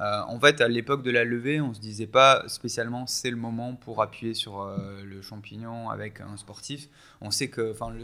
euh, 0.00 0.22
en 0.26 0.40
fait, 0.40 0.60
à 0.60 0.66
l'époque 0.66 1.04
de 1.04 1.12
la 1.12 1.22
levée, 1.24 1.60
on 1.60 1.72
se 1.72 1.78
disait 1.78 2.08
pas 2.08 2.42
spécialement 2.48 3.06
c'est 3.06 3.30
le 3.30 3.36
moment 3.36 3.76
pour 3.76 4.02
appuyer 4.02 4.34
sur 4.34 4.60
euh, 4.60 5.04
le 5.04 5.22
champignon 5.22 5.88
avec 5.88 6.20
un 6.20 6.36
sportif. 6.36 6.88
On 7.20 7.30
sait 7.30 7.48
que, 7.48 7.70
enfin, 7.70 7.94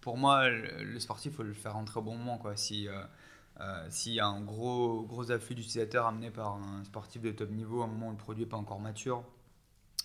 pour 0.00 0.16
moi, 0.16 0.48
le, 0.48 1.00
sportif 1.00 1.34
faut 1.34 1.42
le 1.42 1.54
faire 1.54 1.72
rentrer 1.72 1.98
au 1.98 2.04
bon 2.04 2.16
moment 2.16 2.38
quoi. 2.38 2.56
Si 2.56 2.86
euh, 2.86 3.86
s'il 3.90 4.12
y 4.12 4.20
a 4.20 4.26
un 4.26 4.40
gros, 4.40 5.02
gros 5.02 5.32
afflux 5.32 5.56
d'utilisateurs 5.56 6.06
amené 6.06 6.30
par 6.30 6.54
un 6.54 6.84
sportif 6.84 7.20
de 7.20 7.32
top 7.32 7.50
niveau, 7.50 7.82
à 7.82 7.86
un 7.86 7.88
moment 7.88 8.10
où 8.10 8.12
le 8.12 8.16
produit 8.16 8.44
n'est 8.44 8.48
pas 8.48 8.56
encore 8.56 8.78
mature, 8.78 9.24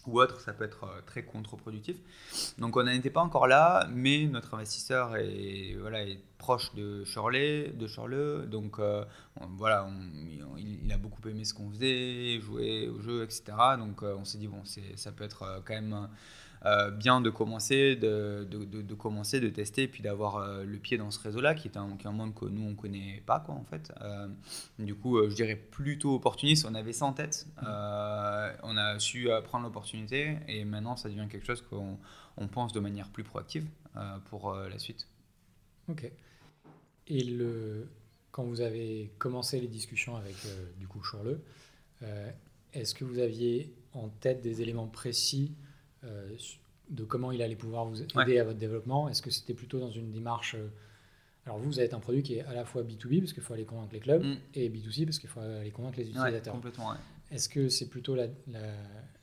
ou 0.07 0.19
autre, 0.19 0.39
ça 0.41 0.53
peut 0.53 0.63
être 0.63 0.83
euh, 0.83 1.01
très 1.05 1.23
contre-productif. 1.23 1.97
Donc 2.57 2.77
on 2.77 2.83
n'était 2.83 3.09
pas 3.09 3.21
encore 3.21 3.47
là, 3.47 3.87
mais 3.91 4.25
notre 4.25 4.53
investisseur 4.53 5.15
est, 5.15 5.75
voilà, 5.79 6.03
est 6.03 6.19
proche 6.37 6.73
de 6.75 7.03
Shirley, 7.05 7.69
de 7.69 8.45
donc 8.45 8.79
euh, 8.79 9.05
voilà, 9.51 9.89
il, 10.57 10.91
a 10.91 10.97
beaucoup 10.97 11.27
aimé 11.29 11.45
ce 11.45 11.53
qu'on 11.53 11.69
faisait, 11.69 12.39
jouer 12.41 12.89
au 12.89 13.01
jeu, 13.01 13.23
etc. 13.23 13.43
Donc 13.77 14.03
euh, 14.03 14.15
on 14.17 14.25
s'est 14.25 14.37
dit, 14.37 14.47
bon, 14.47 14.61
ça 14.95 15.11
peut 15.11 15.23
être 15.23 15.61
quand 15.65 15.73
même 15.73 16.09
bien 16.97 17.19
de 17.19 17.29
commencer, 17.29 17.95
de, 17.95 18.47
de, 18.49 18.93
commencer, 18.93 19.39
de 19.39 19.49
tester, 19.49 19.83
et 19.83 19.87
puis 19.87 20.01
d'avoir 20.01 20.63
le 20.63 20.77
pied 20.77 20.97
dans 20.97 21.11
ce 21.11 21.19
réseau-là, 21.19 21.55
qui 21.55 21.67
est 21.67 21.77
un, 21.77 21.97
un, 22.03 22.11
monde 22.11 22.33
que 22.33 22.45
nous, 22.45 22.61
on 22.61 22.69
ne 22.69 22.75
connaît 22.75 23.21
pas, 23.25 23.39
quoi, 23.39 23.55
en 23.55 23.63
fait. 23.63 23.91
du 24.79 24.95
coup, 24.95 25.21
je 25.29 25.35
dirais 25.35 25.55
plutôt 25.55 26.15
opportuniste. 26.15 26.65
On 26.69 26.73
avait 26.75 26.93
ça 26.93 27.05
en 27.05 27.13
tête. 27.13 27.47
on 27.61 28.77
a 28.77 28.99
su 28.99 29.27
prendre 29.43 29.65
l'opportunité, 29.65 30.37
et 30.47 30.63
maintenant, 30.63 30.95
ça 30.95 31.09
devient 31.09 31.27
quelque 31.29 31.45
chose 31.45 31.61
qu'on 31.61 31.97
on 32.37 32.47
pense 32.47 32.71
de 32.71 32.79
manière 32.79 33.09
plus 33.09 33.23
proactive 33.23 33.65
pour 34.29 34.53
la 34.53 34.79
suite. 34.79 35.07
Ok. 35.89 36.09
Et 37.07 37.23
le, 37.23 37.89
quand 38.31 38.43
vous 38.43 38.61
avez 38.61 39.11
commencé 39.19 39.59
les 39.59 39.67
discussions 39.67 40.15
avec 40.15 40.35
euh, 40.45 40.65
du 40.79 40.87
coup 40.87 41.01
Chourle, 41.01 41.39
euh, 42.01 42.31
est-ce 42.73 42.95
que 42.95 43.05
vous 43.05 43.19
aviez 43.19 43.73
en 43.93 44.09
tête 44.09 44.41
des 44.41 44.61
éléments 44.61 44.87
précis 44.87 45.53
euh, 45.53 45.72
de 46.89 47.03
comment 47.03 47.31
il 47.31 47.41
allait 47.41 47.55
pouvoir 47.55 47.85
vous 47.85 48.01
aider 48.01 48.39
à 48.39 48.43
votre 48.43 48.59
développement 48.59 49.09
Est-ce 49.09 49.21
que 49.21 49.31
c'était 49.31 49.53
plutôt 49.53 49.79
dans 49.79 49.91
une 49.91 50.11
démarche 50.11 50.55
alors 51.45 51.57
vous, 51.57 51.65
vous 51.65 51.79
êtes 51.81 51.93
un 51.93 51.99
produit 51.99 52.23
qui 52.23 52.35
est 52.35 52.45
à 52.45 52.53
la 52.53 52.63
fois 52.63 52.83
B2B 52.83 53.19
parce 53.19 53.33
qu'il 53.33 53.43
faut 53.43 53.53
aller 53.53 53.65
convaincre 53.65 53.91
les 53.91 53.99
clubs 53.99 54.23
mm. 54.23 54.37
et 54.55 54.69
B2C 54.69 55.03
parce 55.03 55.19
qu'il 55.19 55.29
faut 55.29 55.41
aller 55.41 55.71
convaincre 55.71 55.97
les 55.97 56.07
utilisateurs. 56.07 56.53
complètement, 56.53 56.93
Est-ce 57.31 57.49
que 57.49 57.67
c'est 57.67 57.89
plutôt 57.89 58.15
la, 58.15 58.27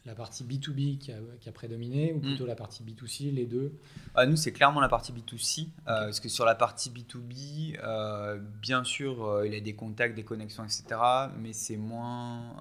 la 0.06 0.14
partie 0.14 0.44
B2B 0.44 0.98
qui 0.98 1.12
a, 1.12 1.16
qui 1.40 1.48
a 1.48 1.52
prédominé 1.52 2.12
ou 2.12 2.18
mm. 2.18 2.22
plutôt 2.22 2.46
la 2.46 2.54
partie 2.54 2.82
B2C, 2.82 3.32
les 3.32 3.46
deux? 3.46 3.72
Ah, 4.14 4.26
Nous, 4.26 4.36
c'est 4.36 4.52
clairement 4.52 4.80
la 4.80 4.88
partie 4.88 5.12
B2C. 5.12 5.66
Euh, 5.66 5.66
parce 5.84 6.20
que 6.20 6.28
sur 6.28 6.44
la 6.44 6.54
partie 6.54 6.90
B2B, 6.90 7.78
euh, 7.82 8.38
bien 8.60 8.84
sûr, 8.84 9.24
euh, 9.24 9.46
il 9.46 9.54
y 9.54 9.56
a 9.56 9.60
des 9.60 9.74
contacts, 9.74 10.14
des 10.14 10.24
connexions, 10.24 10.64
etc. 10.64 10.84
Mais 11.38 11.52
c'est 11.52 11.76
moins 11.76 12.56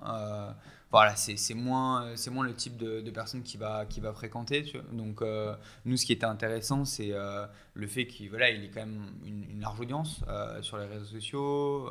voilà, 0.92 1.16
c'est 1.16 1.54
moins, 1.54 2.16
c'est 2.16 2.32
moins 2.32 2.44
le 2.44 2.56
type 2.56 2.76
de, 2.76 3.08
personne 3.12 3.44
qui 3.44 3.58
va, 3.58 3.86
qui 3.86 4.00
va 4.00 4.12
fréquenter. 4.12 4.74
Donc, 4.92 5.22
euh, 5.22 5.56
nous, 5.86 5.98
ce 5.98 6.06
qui 6.06 6.14
était 6.14 6.26
intéressant, 6.26 6.84
c'est 6.84 7.12
euh, 7.12 7.46
le 7.76 7.86
fait 7.86 8.08
qu'il 8.08 8.30
voilà, 8.30 8.50
il 8.50 8.64
ait 8.64 8.70
quand 8.70 8.80
même 8.80 9.06
une, 9.24 9.62
large 9.62 9.80
audience 9.80 10.22
euh, 10.28 10.62
sur 10.64 10.78
les 10.78 10.86
réseaux 10.86 11.06
sociaux, 11.06 11.90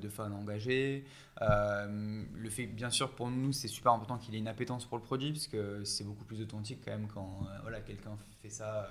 de 0.00 0.08
fans 0.08 0.32
engagés. 0.32 1.04
le 1.40 2.50
fait, 2.50 2.66
bien 2.66 2.90
sûr, 2.90 3.10
pour 3.10 3.30
nous, 3.30 3.52
c'est 3.52 3.68
super 3.68 3.92
important 3.92 4.18
qu'il 4.18 4.34
ait 4.34 4.38
une 4.38 4.48
appétence 4.48 4.86
pour 4.86 4.98
le 4.98 5.04
produit, 5.04 5.30
parce 5.30 5.46
que 5.46 5.84
c'est 5.84 6.04
beaucoup 6.04 6.24
plus 6.24 6.40
authentique 6.40 6.80
quand 6.84 6.92
même 6.92 7.06
quand 7.06 7.46
voilà, 7.62 7.80
quelqu'un 7.80 8.16
fait 8.42 8.50
ça 8.50 8.88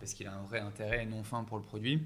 parce 0.00 0.14
qu'il 0.14 0.26
a 0.26 0.34
un 0.34 0.42
vrai 0.42 0.60
intérêt 0.60 1.06
non 1.06 1.22
fin 1.22 1.44
pour 1.44 1.58
le 1.58 1.62
produit. 1.62 2.02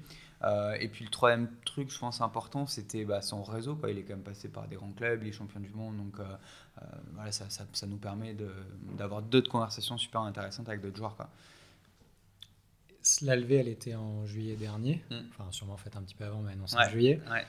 et 0.79 0.87
puis 0.89 1.05
le 1.05 1.09
troisième 1.09 1.49
truc, 1.65 1.89
je 1.89 1.97
pense 1.97 2.21
important, 2.21 2.67
c'était 2.67 3.05
bah, 3.05 3.21
son 3.21 3.41
réseau. 3.43 3.75
Quoi. 3.75 3.91
Il 3.91 3.97
est 3.97 4.03
quand 4.03 4.13
même 4.13 4.23
passé 4.23 4.49
par 4.49 4.67
des 4.67 4.75
grands 4.75 4.91
clubs, 4.91 5.23
les 5.23 5.31
champions 5.31 5.59
du 5.59 5.69
monde, 5.69 5.97
donc 5.97 6.19
euh, 6.19 6.25
voilà, 7.13 7.31
ça, 7.31 7.45
ça, 7.49 7.87
nous 7.87 7.97
permet 7.97 8.35
d'avoir 8.97 9.21
d'autres 9.21 9.49
conversations 9.49 9.97
super 9.97 10.21
intéressantes 10.21 10.69
avec 10.69 10.81
d'autres 10.81 10.97
joueurs. 10.97 11.15
Quoi. 11.15 11.29
La 13.21 13.35
levée, 13.35 13.55
elle 13.55 13.67
était 13.67 13.95
en 13.95 14.25
juillet 14.25 14.55
dernier, 14.55 15.03
mm. 15.09 15.15
enfin 15.29 15.51
sûrement 15.51 15.77
fait 15.77 15.95
un 15.95 16.01
petit 16.01 16.15
peu 16.15 16.25
avant, 16.25 16.41
mais 16.41 16.51
annoncée 16.51 16.77
en 16.77 16.89
juillet. 16.89 17.21
Ouais. 17.29 17.45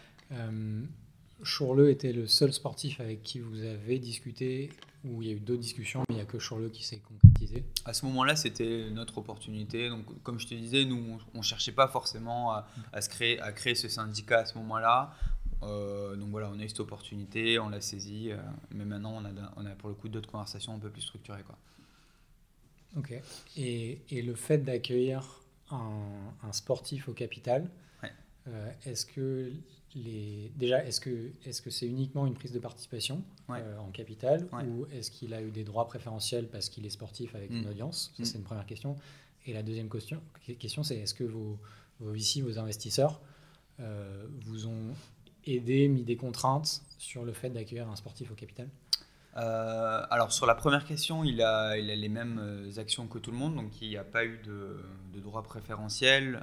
Euh, 1.40 1.88
était 1.88 2.12
le 2.12 2.26
seul 2.26 2.52
sportif 2.52 3.00
avec 3.00 3.22
qui 3.22 3.40
vous 3.40 3.62
avez 3.62 3.98
discuté, 3.98 4.70
où 5.04 5.22
il 5.22 5.28
y 5.28 5.30
a 5.30 5.34
eu 5.34 5.40
d'autres 5.40 5.60
discussions, 5.60 6.00
mais 6.08 6.14
il 6.14 6.16
n'y 6.16 6.22
a 6.22 6.24
que 6.24 6.38
Chourleux 6.38 6.70
qui 6.70 6.84
s'est 6.84 6.98
concrétisé 6.98 7.64
À 7.84 7.92
ce 7.92 8.06
moment-là, 8.06 8.36
c'était 8.36 8.88
notre 8.90 9.18
opportunité. 9.18 9.88
Donc, 9.88 10.04
comme 10.22 10.38
je 10.40 10.46
te 10.46 10.54
disais, 10.54 10.84
nous, 10.84 11.18
on 11.34 11.38
ne 11.38 11.42
cherchait 11.42 11.72
pas 11.72 11.88
forcément 11.88 12.52
à, 12.52 12.68
à, 12.92 13.00
se 13.00 13.08
créer, 13.08 13.40
à 13.40 13.52
créer 13.52 13.74
ce 13.74 13.88
syndicat 13.88 14.40
à 14.40 14.44
ce 14.46 14.56
moment-là. 14.58 15.14
Euh, 15.62 16.16
donc 16.16 16.30
voilà, 16.30 16.50
on 16.54 16.58
a 16.58 16.64
eu 16.64 16.68
cette 16.68 16.80
opportunité, 16.80 17.58
on 17.58 17.68
l'a 17.68 17.80
saisie, 17.80 18.30
euh, 18.30 18.36
mais 18.72 18.84
maintenant 18.84 19.14
on 19.16 19.24
a, 19.24 19.30
on 19.56 19.64
a 19.64 19.70
pour 19.70 19.88
le 19.88 19.94
coup 19.94 20.08
d'autres 20.08 20.30
conversations 20.30 20.74
un 20.74 20.78
peu 20.78 20.90
plus 20.90 21.02
structurées. 21.02 21.42
Quoi. 21.42 21.56
Ok. 22.96 23.14
Et, 23.56 24.00
et 24.10 24.22
le 24.22 24.34
fait 24.34 24.58
d'accueillir 24.58 25.40
un, 25.70 26.52
sportif 26.52 27.08
au 27.08 27.12
capital, 27.12 27.68
euh, 28.48 28.70
est-ce 28.84 29.04
que 29.04 29.50
les, 29.94 30.52
déjà, 30.56 30.84
est-ce 30.84 31.00
que 31.00 31.30
est-ce 31.44 31.62
que 31.62 31.70
c'est 31.70 31.86
uniquement 31.86 32.26
une 32.26 32.34
prise 32.34 32.52
de 32.52 32.58
participation 32.58 33.22
en 33.48 33.90
capital 33.92 34.46
ou 34.52 34.86
est-ce 34.92 35.10
qu'il 35.10 35.32
a 35.32 35.40
eu 35.40 35.50
des 35.50 35.64
droits 35.64 35.86
préférentiels 35.86 36.48
parce 36.48 36.68
qu'il 36.68 36.84
est 36.84 36.90
sportif 36.90 37.34
avec 37.34 37.50
une 37.50 37.64
mm. 37.64 37.70
audience? 37.70 38.12
Ça, 38.16 38.22
mm. 38.22 38.26
c'est 38.26 38.38
une 38.38 38.44
première 38.44 38.66
question. 38.66 38.96
Et 39.46 39.52
la 39.52 39.62
deuxième 39.62 39.88
question, 39.88 40.20
question 40.58 40.82
c'est 40.82 40.96
est-ce 40.96 41.14
que 41.14 41.24
vos, 41.24 41.58
vos 42.00 42.10
VC, 42.10 42.42
vos 42.42 42.58
investisseurs, 42.58 43.20
vous 43.78 44.66
ont 44.66 44.94
aidé, 45.46 45.88
mis 45.88 46.02
des 46.02 46.16
contraintes 46.16 46.82
sur 46.98 47.24
le 47.24 47.32
fait 47.32 47.50
d'accueillir 47.50 47.88
un 47.88 47.96
sportif 47.96 48.30
au 48.30 48.34
capital? 48.34 48.68
Euh, 49.36 50.02
alors 50.10 50.32
sur 50.32 50.46
la 50.46 50.54
première 50.54 50.84
question, 50.84 51.22
il 51.22 51.42
a, 51.42 51.76
il 51.76 51.90
a 51.90 51.94
les 51.94 52.08
mêmes 52.08 52.38
euh, 52.40 52.80
actions 52.80 53.06
que 53.06 53.18
tout 53.18 53.30
le 53.30 53.36
monde, 53.36 53.54
donc 53.54 53.82
il 53.82 53.88
n'y 53.88 53.98
a 53.98 54.04
pas 54.04 54.24
eu 54.24 54.38
de, 54.44 54.78
de 55.12 55.20
droit 55.20 55.42
préférentiel. 55.42 56.42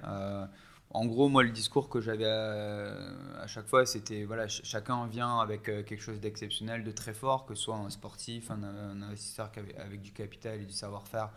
Euh, 0.94 0.98
en 0.98 1.06
gros, 1.06 1.30
moi, 1.30 1.44
le 1.44 1.52
discours 1.52 1.90
que 1.90 2.02
j'avais 2.02 2.26
à, 2.26 3.48
chaque 3.48 3.68
fois, 3.68 3.86
c'était 3.86 4.24
voilà, 4.24 4.48
chacun 4.48 5.08
vient 5.08 5.40
avec 5.40 5.64
quelque 5.64 6.02
chose 6.02 6.20
d'exceptionnel, 6.20 6.84
de 6.84 6.92
très 6.92 7.14
fort, 7.14 7.46
que 7.46 7.56
ce 7.56 7.64
soit 7.64 7.76
un 7.76 7.90
sportif, 7.90 8.52
un 8.52 9.02
investisseur 9.02 9.52
avec 9.78 10.02
du 10.02 10.12
capital 10.12 10.62
et 10.62 10.66
du 10.66 10.74
savoir-faire 10.74 11.30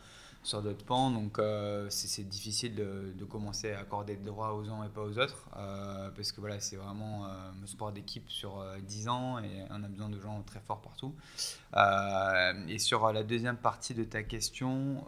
sur 0.42 0.62
d'autres 0.62 0.84
pans. 0.84 1.10
Donc, 1.10 1.38
euh, 1.38 1.86
c'est 1.90 2.28
difficile 2.28 2.74
de, 2.74 3.24
commencer 3.24 3.72
à 3.72 3.80
accorder 3.80 4.14
des 4.14 4.24
droits 4.24 4.54
aux 4.54 4.68
uns 4.68 4.84
et 4.84 4.88
pas 4.88 5.02
aux 5.02 5.18
autres. 5.18 5.46
Euh, 5.56 6.10
parce 6.14 6.32
que 6.32 6.40
voilà, 6.40 6.60
c'est 6.60 6.76
vraiment 6.76 7.24
euh, 7.24 7.28
un 7.62 7.66
sport 7.66 7.92
d'équipe 7.92 8.30
sur 8.30 8.64
10 8.86 9.08
ans 9.08 9.38
et 9.40 9.64
on 9.70 9.82
a 9.82 9.88
besoin 9.88 10.08
de 10.08 10.20
gens 10.20 10.42
très 10.42 10.60
forts 10.60 10.80
partout. 10.80 11.14
et 12.68 12.78
sur 12.78 13.12
la 13.12 13.22
deuxième 13.22 13.56
partie 13.56 13.94
de 13.94 14.04
ta 14.04 14.22
question, 14.22 15.04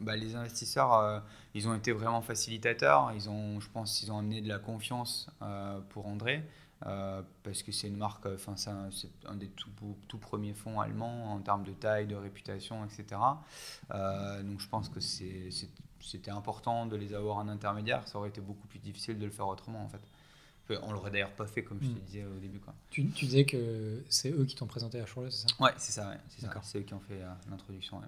bah, 0.00 0.16
les 0.16 0.36
investisseurs, 0.36 1.22
ils 1.54 1.68
ont 1.68 1.74
été 1.74 1.92
vraiment 1.92 2.22
facilitateurs. 2.22 3.12
Ils 3.14 3.28
ont, 3.28 3.60
je 3.60 3.68
pense, 3.70 4.02
ils 4.02 4.12
ont 4.12 4.18
amené 4.18 4.40
de 4.40 4.48
la 4.48 4.58
confiance 4.58 5.28
pour 5.90 6.06
André. 6.06 6.42
Euh, 6.86 7.22
parce 7.42 7.62
que 7.62 7.70
c'est 7.70 7.88
une 7.88 7.96
marque, 7.96 8.26
enfin 8.26 8.54
c'est 8.56 8.70
un, 9.26 9.36
des 9.36 9.48
tout, 9.48 9.70
tout, 10.08 10.18
premiers 10.18 10.54
fonds 10.54 10.80
allemands 10.80 11.32
en 11.32 11.38
termes 11.40 11.64
de 11.64 11.72
taille, 11.72 12.06
de 12.06 12.16
réputation, 12.16 12.84
etc. 12.84 13.20
Euh, 13.92 14.42
donc 14.42 14.60
je 14.60 14.68
pense 14.68 14.88
que 14.88 15.00
c'était 15.00 16.30
important 16.30 16.86
de 16.86 16.96
les 16.96 17.14
avoir 17.14 17.36
en 17.36 17.48
intermédiaire. 17.48 18.06
Ça 18.08 18.18
aurait 18.18 18.30
été 18.30 18.40
beaucoup 18.40 18.66
plus 18.66 18.78
difficile 18.78 19.18
de 19.18 19.24
le 19.24 19.30
faire 19.30 19.46
autrement 19.46 19.82
en 19.82 19.88
fait. 19.88 20.00
On 20.82 20.92
l'aurait 20.92 21.10
d'ailleurs 21.10 21.32
pas 21.32 21.46
fait 21.46 21.62
comme 21.62 21.78
je 21.82 21.88
te 21.88 21.98
hmm. 21.98 22.04
disais 22.06 22.24
au 22.24 22.38
début. 22.38 22.58
Quoi. 22.58 22.72
Tu, 22.88 23.06
tu 23.10 23.26
disais 23.26 23.44
que 23.44 24.02
c'est 24.08 24.30
eux 24.30 24.44
qui 24.46 24.56
t'ont 24.56 24.66
présenté 24.66 25.00
à 25.00 25.06
Chourle, 25.06 25.30
c'est 25.30 25.48
ça? 25.48 25.54
Ouais, 25.62 25.72
c'est 25.76 25.92
ça, 25.92 26.14
c'est 26.62 26.78
eux 26.78 26.82
qui 26.82 26.94
ont 26.94 27.00
fait 27.00 27.20
euh, 27.20 27.30
l'introduction. 27.50 28.00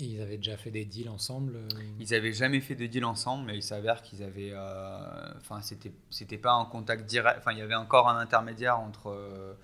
Et 0.00 0.04
ils 0.04 0.20
avaient 0.20 0.36
déjà 0.36 0.56
fait 0.56 0.70
des 0.70 0.84
deals 0.84 1.08
ensemble 1.08 1.56
euh 1.56 1.68
Ils 1.98 2.10
n'avaient 2.10 2.32
jamais 2.32 2.60
fait 2.60 2.76
de 2.76 2.86
deal 2.86 3.04
ensemble, 3.04 3.46
mais 3.46 3.56
il 3.56 3.62
s'avère 3.62 4.02
qu'ils 4.02 4.22
avaient. 4.22 4.52
Euh, 4.52 5.34
enfin, 5.38 5.60
c'était, 5.60 5.92
c'était 6.10 6.38
pas 6.38 6.52
un 6.52 6.64
contact 6.66 7.06
direct. 7.06 7.38
Enfin, 7.38 7.52
il 7.52 7.58
y 7.58 7.62
avait 7.62 7.74
encore 7.74 8.08
un 8.08 8.18
intermédiaire 8.18 8.78
entre. 8.78 9.10
Euh, 9.10 9.54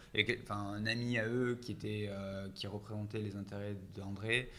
enfin, 0.43 0.57
un 0.57 0.87
ami 0.87 1.19
à 1.19 1.27
eux 1.27 1.59
qui, 1.63 1.73
était, 1.73 2.11
qui 2.55 2.67
représentait 2.67 3.21
les 3.21 3.37
intérêts 3.37 3.77
d'André. 3.95 4.51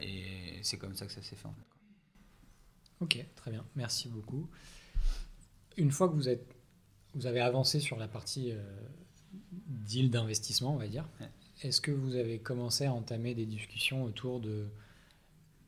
et 0.00 0.60
c'est 0.62 0.78
comme 0.78 0.94
ça 0.94 1.06
que 1.06 1.12
ça 1.12 1.22
s'est 1.22 1.36
fait 1.36 1.48
en 1.48 1.54
fait. 1.54 1.66
Ok, 3.00 3.26
très 3.34 3.50
bien. 3.50 3.64
Merci 3.74 4.08
beaucoup. 4.08 4.48
Une 5.76 5.90
fois 5.90 6.08
que 6.08 6.14
vous, 6.14 6.28
êtes, 6.28 6.46
vous 7.14 7.26
avez 7.26 7.40
avancé 7.40 7.80
sur 7.80 7.98
la 7.98 8.08
partie 8.08 8.52
deal 9.66 10.10
d'investissement, 10.10 10.74
on 10.74 10.78
va 10.78 10.86
dire. 10.86 11.06
Est-ce 11.62 11.80
que 11.80 11.90
vous 11.90 12.16
avez 12.16 12.38
commencé 12.38 12.84
à 12.84 12.92
entamer 12.92 13.34
des 13.34 13.46
discussions 13.46 14.04
autour 14.04 14.40
de, 14.40 14.66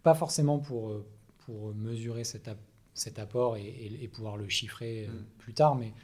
pas 0.03 0.15
forcément 0.15 0.59
pour, 0.59 0.91
euh, 0.91 1.07
pour 1.47 1.75
mesurer 1.75 2.25
cet, 2.25 2.51
cet 2.95 3.19
apport 3.19 3.57
et, 3.57 4.11
pouvoir 4.13 4.37
le 4.37 4.49
chiffrer 4.49 5.07
euh, 5.07 5.13
mm. 5.13 5.25
plus 5.39 5.55
tard, 5.55 5.77
mais 5.77 5.95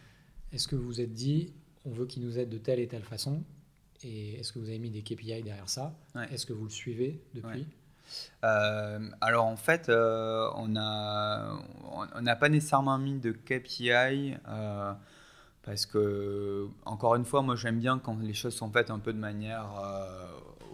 est-ce 0.53 0.69
que 0.69 0.77
vous 0.77 0.87
vous 0.87 1.01
êtes 1.01 1.13
dit, 1.13 1.53
on 1.85 1.91
veut 1.91 2.07
qu'il 2.07 2.25
nous 2.25 2.39
aide 2.39 2.49
de 2.49 2.59
telle 2.59 2.81
et 2.81 2.89
telle 2.89 3.03
façon 3.03 3.43
Et 4.03 4.35
est-ce 4.35 4.53
que 4.53 4.59
vous 4.59 4.69
avez 4.69 4.79
mis 4.79 4.91
des 4.91 5.03
KPI 5.03 5.43
derrière 5.43 5.69
ça? 5.69 5.95
Est-ce 6.31 6.47
que 6.47 6.53
vous 6.53 6.65
le 6.65 6.71
suivez 6.71 7.21
depuis? 7.35 7.67
Euh, 8.45 9.11
alors 9.21 9.47
en 9.47 9.57
fait, 9.57 9.89
on 9.89 10.69
n'a 10.69 11.59
on 11.93 12.25
pas 12.25 12.49
nécessairement 12.49 12.99
mis 12.99 13.19
de 13.19 13.33
KPI. 13.33 14.35
Parce 15.65 15.87
que, 15.87 16.69
encore 16.85 17.15
une 17.15 17.25
fois, 17.25 17.41
moi 17.41 17.57
j'aime 17.57 17.79
bien 17.79 17.99
quand 17.99 18.19
les 18.21 18.35
choses 18.35 18.55
sont 18.55 18.71
faites 18.71 18.91
un 18.91 18.99
peu 18.99 19.15
de 19.15 19.19
manière 19.19 19.67
euh, 19.83 20.27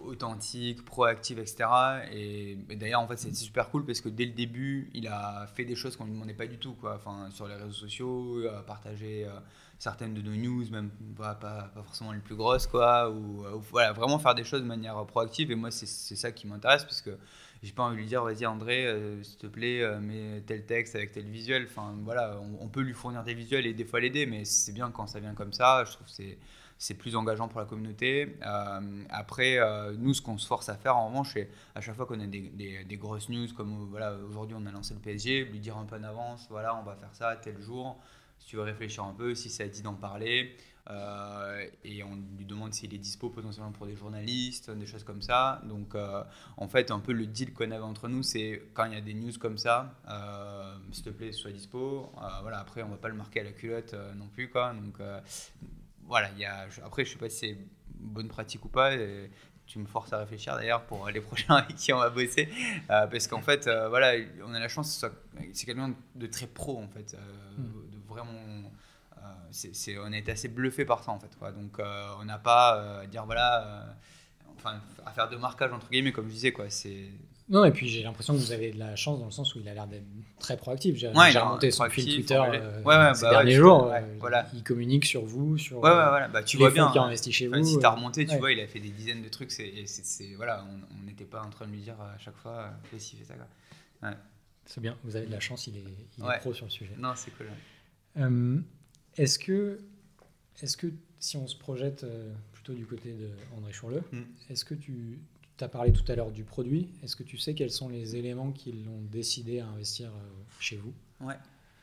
authentique, 0.05 0.83
proactive, 0.83 1.39
etc. 1.39 1.69
Et, 2.11 2.57
d'ailleurs, 2.75 2.99
en 2.99 3.07
fait, 3.07 3.17
c'est 3.17 3.33
super 3.33 3.69
cool 3.69 3.85
parce 3.85 4.01
que 4.01 4.09
dès 4.09 4.25
le 4.25 4.33
début, 4.33 4.89
il 4.93 5.07
a 5.07 5.47
fait 5.55 5.63
des 5.63 5.75
choses 5.75 5.95
qu'on 5.95 6.03
ne 6.03 6.09
lui 6.09 6.15
demandait 6.15 6.33
pas 6.33 6.47
du 6.47 6.57
tout. 6.57 6.73
Quoi. 6.73 6.95
Enfin, 6.95 7.29
sur 7.31 7.47
les 7.47 7.55
réseaux 7.55 7.71
sociaux, 7.71 8.45
a 8.47 8.63
partagé 8.63 9.25
euh, 9.25 9.39
certaines 9.81 10.13
de 10.13 10.21
nos 10.21 10.35
news, 10.35 10.69
même 10.69 10.91
pas, 11.17 11.33
pas, 11.33 11.71
forcément 11.73 12.11
les 12.11 12.19
plus 12.19 12.35
grosses, 12.35 12.67
quoi. 12.67 13.09
Ou, 13.09 13.43
euh, 13.43 13.59
voilà, 13.71 13.93
vraiment 13.93 14.19
faire 14.19 14.35
des 14.35 14.43
choses 14.43 14.61
de 14.61 14.67
manière 14.67 15.03
proactive. 15.07 15.49
Et 15.49 15.55
moi, 15.55 15.71
c'est 15.71 15.87
ça 15.87 16.31
qui 16.31 16.45
m'intéresse 16.45 16.83
parce 16.83 17.01
que 17.01 17.17
j'ai 17.63 17.71
pas 17.71 17.81
envie 17.81 17.95
de 17.95 18.01
lui 18.01 18.07
dire 18.07 18.23
vas-y 18.23 18.45
André 18.45 18.85
euh, 18.85 19.23
s'il 19.23 19.37
te 19.37 19.47
plaît 19.47 19.81
euh, 19.81 19.99
mets 19.99 20.41
tel 20.47 20.65
texte 20.65 20.95
avec 20.95 21.11
tel 21.11 21.25
visuel 21.25 21.67
enfin 21.69 21.93
voilà 22.03 22.39
on, 22.59 22.67
peut 22.69 22.81
lui 22.81 22.93
fournir 22.93 23.23
des 23.23 23.35
visuels 23.35 23.67
et 23.67 23.73
des 23.75 23.85
fois 23.85 23.99
l'aider 23.99 24.25
mais 24.25 24.45
c'est 24.45 24.71
bien 24.71 24.89
quand 24.89 25.05
ça 25.05 25.19
vient 25.19 25.35
comme 25.35 25.53
ça 25.53 25.83
je 25.85 25.91
trouve 25.91 26.07
que 26.07 26.11
c'est 26.11 26.39
c'est 26.79 26.95
plus 26.95 27.15
engageant 27.15 27.47
pour 27.47 27.59
la 27.59 27.67
communauté. 27.67 28.37
après, 29.11 29.59
nous, 29.99 30.15
ce 30.15 30.21
qu'on 30.23 30.39
se 30.39 30.47
force 30.47 30.67
à 30.67 30.73
faire, 30.73 30.97
en 30.97 31.09
revanche, 31.09 31.33
c'est 31.33 31.47
à 31.75 31.79
chaque 31.81 31.95
fois 31.95 32.07
qu'on 32.07 32.19
a 32.19 32.25
des, 32.25 32.49
des, 32.83 32.97
grosses 32.97 33.29
news, 33.29 33.45
comme 33.55 33.87
voilà, 33.91 34.15
aujourd'hui 34.27 34.57
on 34.59 34.65
a 34.65 34.71
lancé 34.71 34.95
le 34.95 34.99
PSG, 34.99 35.45
lui 35.45 35.59
dire 35.59 35.77
un 35.77 35.85
peu 35.85 35.97
en 35.97 36.03
avance, 36.03 36.47
voilà, 36.49 36.75
on 36.75 36.81
va 36.81 36.95
faire 36.95 37.13
ça 37.13 37.35
tel 37.35 37.61
jour. 37.61 38.01
Si 38.41 38.47
tu 38.47 38.55
veux 38.55 38.63
réfléchir 38.63 39.03
un 39.03 39.13
peu, 39.13 39.35
si 39.35 39.49
ça 39.49 39.67
dit 39.67 39.83
d'en 39.83 39.93
parler. 39.93 40.57
Euh, 40.89 41.67
et 41.83 42.03
on 42.03 42.15
lui 42.37 42.45
demande 42.45 42.73
s'il 42.73 42.93
est 42.93 42.97
dispo 42.97 43.29
potentiellement 43.29 43.71
pour 43.71 43.85
des 43.85 43.95
journalistes, 43.95 44.71
des 44.71 44.87
choses 44.87 45.03
comme 45.03 45.21
ça. 45.21 45.61
Donc, 45.65 45.93
euh, 45.93 46.23
en 46.57 46.67
fait, 46.67 46.89
un 46.89 46.99
peu 46.99 47.13
le 47.13 47.27
deal 47.27 47.53
qu'on 47.53 47.69
avait 47.71 47.77
entre 47.77 48.07
nous, 48.07 48.23
c'est 48.23 48.63
quand 48.73 48.85
il 48.85 48.93
y 48.93 48.97
a 48.97 49.01
des 49.01 49.13
news 49.13 49.31
comme 49.39 49.57
ça, 49.57 49.95
euh, 50.09 50.75
s'il 50.91 51.03
te 51.03 51.09
plaît, 51.11 51.31
sois 51.31 51.51
dispo. 51.51 52.11
voilà, 52.41 52.59
après, 52.59 52.81
on 52.81 52.89
va 52.89 52.97
pas 52.97 53.09
le 53.09 53.15
marquer 53.15 53.41
à 53.41 53.43
la 53.43 53.51
culotte 53.51 53.95
non 54.15 54.27
plus, 54.27 54.49
quoi. 54.49 54.73
Donc, 54.73 54.99
voilà, 56.05 56.31
y 56.31 56.45
a, 56.45 56.67
après, 56.83 57.05
je 57.05 57.11
sais 57.11 57.19
pas 57.19 57.29
si 57.29 57.37
c'est 57.37 57.57
bonne 57.95 58.27
pratique 58.27 58.65
ou 58.65 58.69
pas. 58.69 58.95
tu 59.67 59.79
me 59.79 59.85
forces 59.85 60.11
à 60.11 60.17
réfléchir 60.17 60.55
d'ailleurs 60.55 60.83
pour 60.85 61.07
les 61.09 61.21
prochains 61.29 61.55
avec 61.55 61.75
qui 61.75 61.93
on 61.93 61.99
va 61.99 62.09
bosser. 62.09 62.49
parce 62.87 63.27
qu'en 63.27 63.41
fait, 63.41 63.69
voilà, 63.89 64.13
on 64.43 64.53
a 64.55 64.59
la 64.59 64.67
chance, 64.67 65.05
c'est 65.53 65.65
quelqu'un 65.65 65.93
de 66.15 66.25
très 66.25 66.47
pro, 66.47 66.79
en 66.79 66.87
fait, 66.87 67.15
hmm. 67.57 67.90
Vraiment 68.11 68.33
c'est, 69.51 69.97
on 69.97 70.11
a 70.11 70.17
été 70.17 70.31
assez 70.31 70.47
bluffé 70.47 70.85
par 70.85 71.03
ça 71.03 71.11
en 71.11 71.19
fait. 71.19 71.35
Quoi. 71.37 71.51
Donc 71.51 71.79
euh, 71.79 72.07
on 72.19 72.25
n'a 72.25 72.37
pas 72.37 72.77
euh, 72.77 73.03
à 73.03 73.05
dire 73.05 73.25
voilà, 73.25 73.63
euh, 73.63 73.91
enfin 74.57 74.81
à 75.05 75.11
faire 75.11 75.29
de 75.29 75.35
marquage 75.35 75.71
entre 75.71 75.89
guillemets 75.89 76.11
comme 76.11 76.27
je 76.27 76.33
disais 76.33 76.51
quoi. 76.51 76.65
C'est 76.69 77.09
non 77.49 77.65
et 77.65 77.71
puis 77.71 77.89
j'ai 77.89 78.03
l'impression 78.03 78.33
que 78.33 78.39
vous 78.39 78.53
avez 78.53 78.71
de 78.71 78.79
la 78.79 78.95
chance 78.95 79.19
dans 79.19 79.25
le 79.25 79.31
sens 79.31 79.55
où 79.55 79.59
il 79.59 79.67
a 79.67 79.73
l'air 79.73 79.87
d'être 79.87 80.05
très 80.39 80.55
proactif. 80.55 80.95
J'ai, 80.95 81.09
remonté 81.09 81.69
son 81.71 81.89
fil 81.89 82.05
Twitter 82.05 82.39
ouais, 82.39 83.13
ces 83.13 83.23
bah 83.23 83.29
derniers 83.31 83.51
jours. 83.51 83.91
voilà. 84.19 84.47
Il 84.53 84.63
communique 84.63 85.05
sur 85.05 85.25
vous, 85.25 85.57
sur 85.57 85.77
ouais, 85.77 85.91
voilà. 85.91 86.29
bah, 86.29 86.43
tu 86.43 86.57
vois 86.57 86.71
bien, 86.71 86.89
qui 86.91 86.99
investi 86.99 87.31
chez 87.33 87.47
vous. 87.47 87.63
Si 87.63 87.77
tu 87.77 87.85
as 87.85 87.89
remonté, 87.89 88.25
tu 88.25 88.37
vois, 88.37 88.51
il 88.51 88.59
a 88.59 88.67
fait 88.67 88.79
des 88.79 88.89
dizaines 88.89 89.21
de 89.21 89.29
trucs. 89.29 89.51
C'est, 89.51 90.33
voilà, 90.37 90.65
on 90.97 91.05
n'était 91.05 91.25
pas 91.25 91.41
en 91.41 91.49
train 91.49 91.65
de 91.65 91.71
lui 91.71 91.81
dire 91.81 91.99
à 91.99 92.17
chaque 92.19 92.37
fois 92.37 92.69
fais 92.89 92.99
ci, 92.99 93.17
fais 93.17 93.25
ça. 93.25 93.33
Quoi. 93.33 94.11
C'est 94.65 94.79
bien, 94.79 94.95
vous 95.03 95.17
avez 95.17 95.25
de 95.25 95.31
la 95.31 95.41
chance, 95.41 95.67
il 95.67 95.75
est, 95.75 95.83
il 96.17 96.23
est 96.23 96.39
pro 96.39 96.53
sur 96.53 96.65
le 96.65 96.71
sujet. 96.71 96.93
Non, 96.97 97.11
c'est 97.15 97.31
cool. 97.31 97.47
Est-ce 98.15 99.39
que, 99.39 99.79
est 100.61 100.77
que 100.77 100.87
si 101.19 101.37
on 101.37 101.47
se 101.47 101.55
projette 101.55 102.03
euh, 102.03 102.33
plutôt 102.51 102.73
du 102.73 102.85
côté 102.85 103.13
de 103.13 103.29
André 103.55 103.71
Chourleux, 103.71 104.03
mm. 104.11 104.21
est-ce 104.49 104.65
que 104.65 104.73
tu 104.73 105.19
as 105.59 105.67
parlé 105.67 105.93
tout 105.93 106.09
à 106.11 106.15
l'heure 106.15 106.31
du 106.31 106.43
produit 106.43 106.89
Est-ce 107.03 107.15
que 107.15 107.23
tu 107.23 107.37
sais 107.37 107.53
quels 107.53 107.71
sont 107.71 107.87
les 107.87 108.15
éléments 108.15 108.51
qui 108.51 108.71
l'ont 108.71 109.01
décidé 109.11 109.59
à 109.59 109.67
investir 109.67 110.09
euh, 110.09 110.29
chez 110.59 110.77
vous? 110.77 110.93
Ouais. 111.19 111.35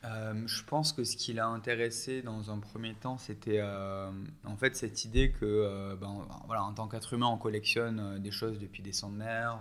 Euh, 0.05 0.47
je 0.47 0.63
pense 0.63 0.93
que 0.93 1.03
ce 1.03 1.15
qui 1.15 1.33
l'a 1.33 1.47
intéressé 1.47 2.21
dans 2.21 2.51
un 2.51 2.59
premier 2.59 2.93
temps, 2.93 3.17
c'était 3.17 3.61
en 3.61 4.55
fait 4.57 4.75
cette 4.77 5.03
idée 5.03 5.31
que, 5.31 5.95
ben, 5.99 6.25
voilà, 6.45 6.63
en 6.63 6.73
tant 6.73 6.87
qu'être 6.87 7.13
humain, 7.13 7.27
on 7.27 7.37
collectionne 7.37 8.17
des 8.19 8.31
choses 8.31 8.59
depuis 8.59 8.81
des 8.81 8.93
centenaires. 8.93 9.59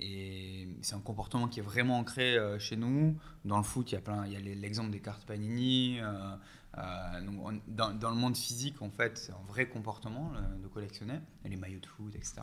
Et 0.00 0.68
c'est 0.82 0.94
un 0.94 1.00
comportement 1.00 1.48
qui 1.48 1.60
est 1.60 1.62
vraiment 1.62 1.98
ancré 1.98 2.38
chez 2.58 2.76
nous. 2.76 3.16
Dans 3.44 3.56
le 3.56 3.62
foot, 3.62 3.92
il 3.92 4.32
y 4.32 4.36
a 4.36 4.40
l'exemple 4.40 4.90
des 4.90 5.00
cartes 5.00 5.24
Panini. 5.24 6.00
Euh, 6.00 6.36
euh, 6.78 7.52
dans, 7.68 8.10
le 8.10 8.16
monde 8.16 8.36
physique, 8.36 8.82
en 8.82 8.90
fait, 8.90 9.16
c'est 9.16 9.32
un 9.32 9.42
vrai 9.48 9.66
comportement 9.66 10.32
euh, 10.34 10.62
de 10.62 10.68
collectionner, 10.68 11.20
les 11.44 11.56
maillots 11.56 11.80
de 11.80 11.86
foot, 11.86 12.14
etc. 12.14 12.42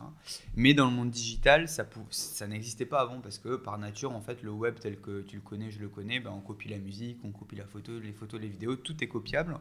Mais 0.56 0.74
dans 0.74 0.86
le 0.86 0.90
monde 0.90 1.10
digital, 1.10 1.68
ça, 1.68 1.86
ça 2.10 2.46
n'existait 2.48 2.86
pas 2.86 3.00
avant 3.00 3.20
parce 3.20 3.38
que 3.38 3.54
par 3.54 3.78
nature, 3.78 4.12
en 4.12 4.20
fait, 4.20 4.42
le 4.42 4.50
web 4.50 4.74
tel 4.80 5.00
que 5.00 5.22
tu 5.22 5.36
le 5.36 5.42
connais, 5.42 5.70
je 5.70 5.78
le 5.78 5.88
connais, 5.88 6.18
ben, 6.18 6.32
on 6.32 6.40
copie 6.40 6.68
la 6.68 6.78
musique, 6.78 7.18
on 7.22 7.30
copie 7.30 7.54
la 7.54 7.66
photo, 7.66 8.00
les 8.00 8.12
photos, 8.12 8.40
les 8.40 8.48
vidéos, 8.48 8.74
tout 8.74 9.04
est 9.04 9.08
copiable. 9.08 9.56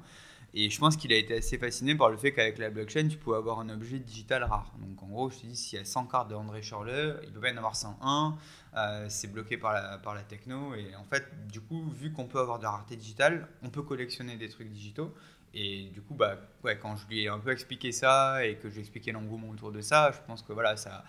Et 0.55 0.69
je 0.69 0.79
pense 0.79 0.98
qu'il 0.98 1.12
a 1.12 1.15
été 1.15 1.38
assez 1.38 1.57
fasciné 1.57 1.95
par 1.95 2.10
le 2.10 2.17
fait 2.17 2.31
qu'avec 2.31 2.60
la 2.60 2.69
blockchain, 2.69 3.07
tu 3.07 3.17
pouvais 3.17 3.38
avoir 3.38 3.60
un 3.60 3.69
objet 3.69 3.98
digital 3.98 4.43
rare. 4.43 4.72
Donc 4.79 5.01
en 5.01 5.07
gros, 5.07 5.29
je 5.31 5.38
te 5.38 5.48
dis, 5.48 5.55
s'il 5.55 5.79
y 5.79 5.81
a 5.81 5.86
100 5.86 6.05
cartes 6.05 6.29
de 6.29 6.36
André 6.36 6.62
Schorle, 6.62 7.19
il 7.24 7.31
peut 7.31 7.39
pas 7.39 7.50
y 7.50 7.53
en 7.53 7.57
avoir 7.57 7.75
101. 7.75 8.38
Euh, 8.75 9.05
c'est 9.10 9.31
bloqué 9.31 9.57
par 9.57 9.74
la, 9.74 9.98
par 9.98 10.13
la 10.13 10.22
techno. 10.22 10.75
Et 10.75 10.95
en 10.95 11.05
fait, 11.05 11.25
du 11.51 11.60
coup, 11.60 11.83
vu 11.91 12.12
qu'on 12.12 12.25
peut 12.25 12.39
avoir 12.39 12.60
de 12.60 12.63
la 12.63 12.72
rareté 12.72 12.95
digitale, 12.95 13.48
on 13.63 13.69
peut 13.69 13.81
collectionner 13.81 14.36
des 14.36 14.50
trucs 14.50 14.69
digitaux. 14.69 15.12
Et 15.55 15.89
du 15.93 16.01
coup, 16.01 16.15
bah, 16.15 16.36
ouais, 16.63 16.79
quand 16.79 16.95
je 16.95 17.07
lui 17.07 17.24
ai 17.24 17.27
un 17.27 17.38
peu 17.38 17.51
expliqué 17.51 17.91
ça 17.91 18.43
et 18.43 18.55
que 18.55 18.69
j'ai 18.72 18.79
expliqué 18.79 19.12
l'engouement 19.12 19.50
autour 19.50 19.72
de 19.72 19.81
ça, 19.81 20.11
je 20.11 20.18
pense 20.25 20.42
que 20.42 20.51
voilà, 20.51 20.75
ça, 20.77 21.03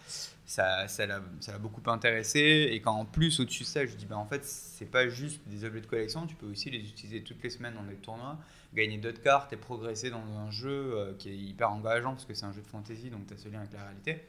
ça, 0.44 0.86
ça 0.86 1.06
l'a, 1.06 1.20
beaucoup 1.58 1.80
intéressé. 1.90 2.68
Et 2.70 2.80
quand 2.82 2.92
en 2.92 3.06
plus, 3.06 3.40
au-dessus 3.40 3.62
de 3.62 3.68
ça, 3.68 3.86
je 3.86 3.96
dis, 3.96 4.04
bah, 4.04 4.18
en 4.18 4.26
fait, 4.26 4.44
c'est 4.44 4.90
pas 4.90 5.08
juste 5.08 5.40
des 5.48 5.64
objets 5.64 5.80
de 5.80 5.86
collection, 5.86 6.26
tu 6.26 6.36
peux 6.36 6.46
aussi 6.46 6.70
les 6.70 6.80
utiliser 6.80 7.22
toutes 7.22 7.42
les 7.42 7.50
semaines 7.50 7.74
dans 7.74 7.84
des 7.84 7.94
tournois, 7.94 8.38
gagner 8.74 8.98
d'autres 8.98 9.22
cartes 9.22 9.52
et 9.54 9.56
progresser 9.56 10.10
dans 10.10 10.26
un 10.38 10.50
jeu 10.50 10.92
euh, 10.94 11.14
qui 11.18 11.30
est 11.30 11.36
hyper 11.36 11.70
engageant 11.70 12.12
parce 12.12 12.26
que 12.26 12.34
c'est 12.34 12.44
un 12.44 12.52
jeu 12.52 12.60
de 12.60 12.66
fantasy, 12.66 13.08
donc 13.08 13.26
tu 13.26 13.34
as 13.34 13.38
ce 13.38 13.48
lien 13.48 13.60
avec 13.60 13.72
la 13.72 13.82
réalité. 13.84 14.22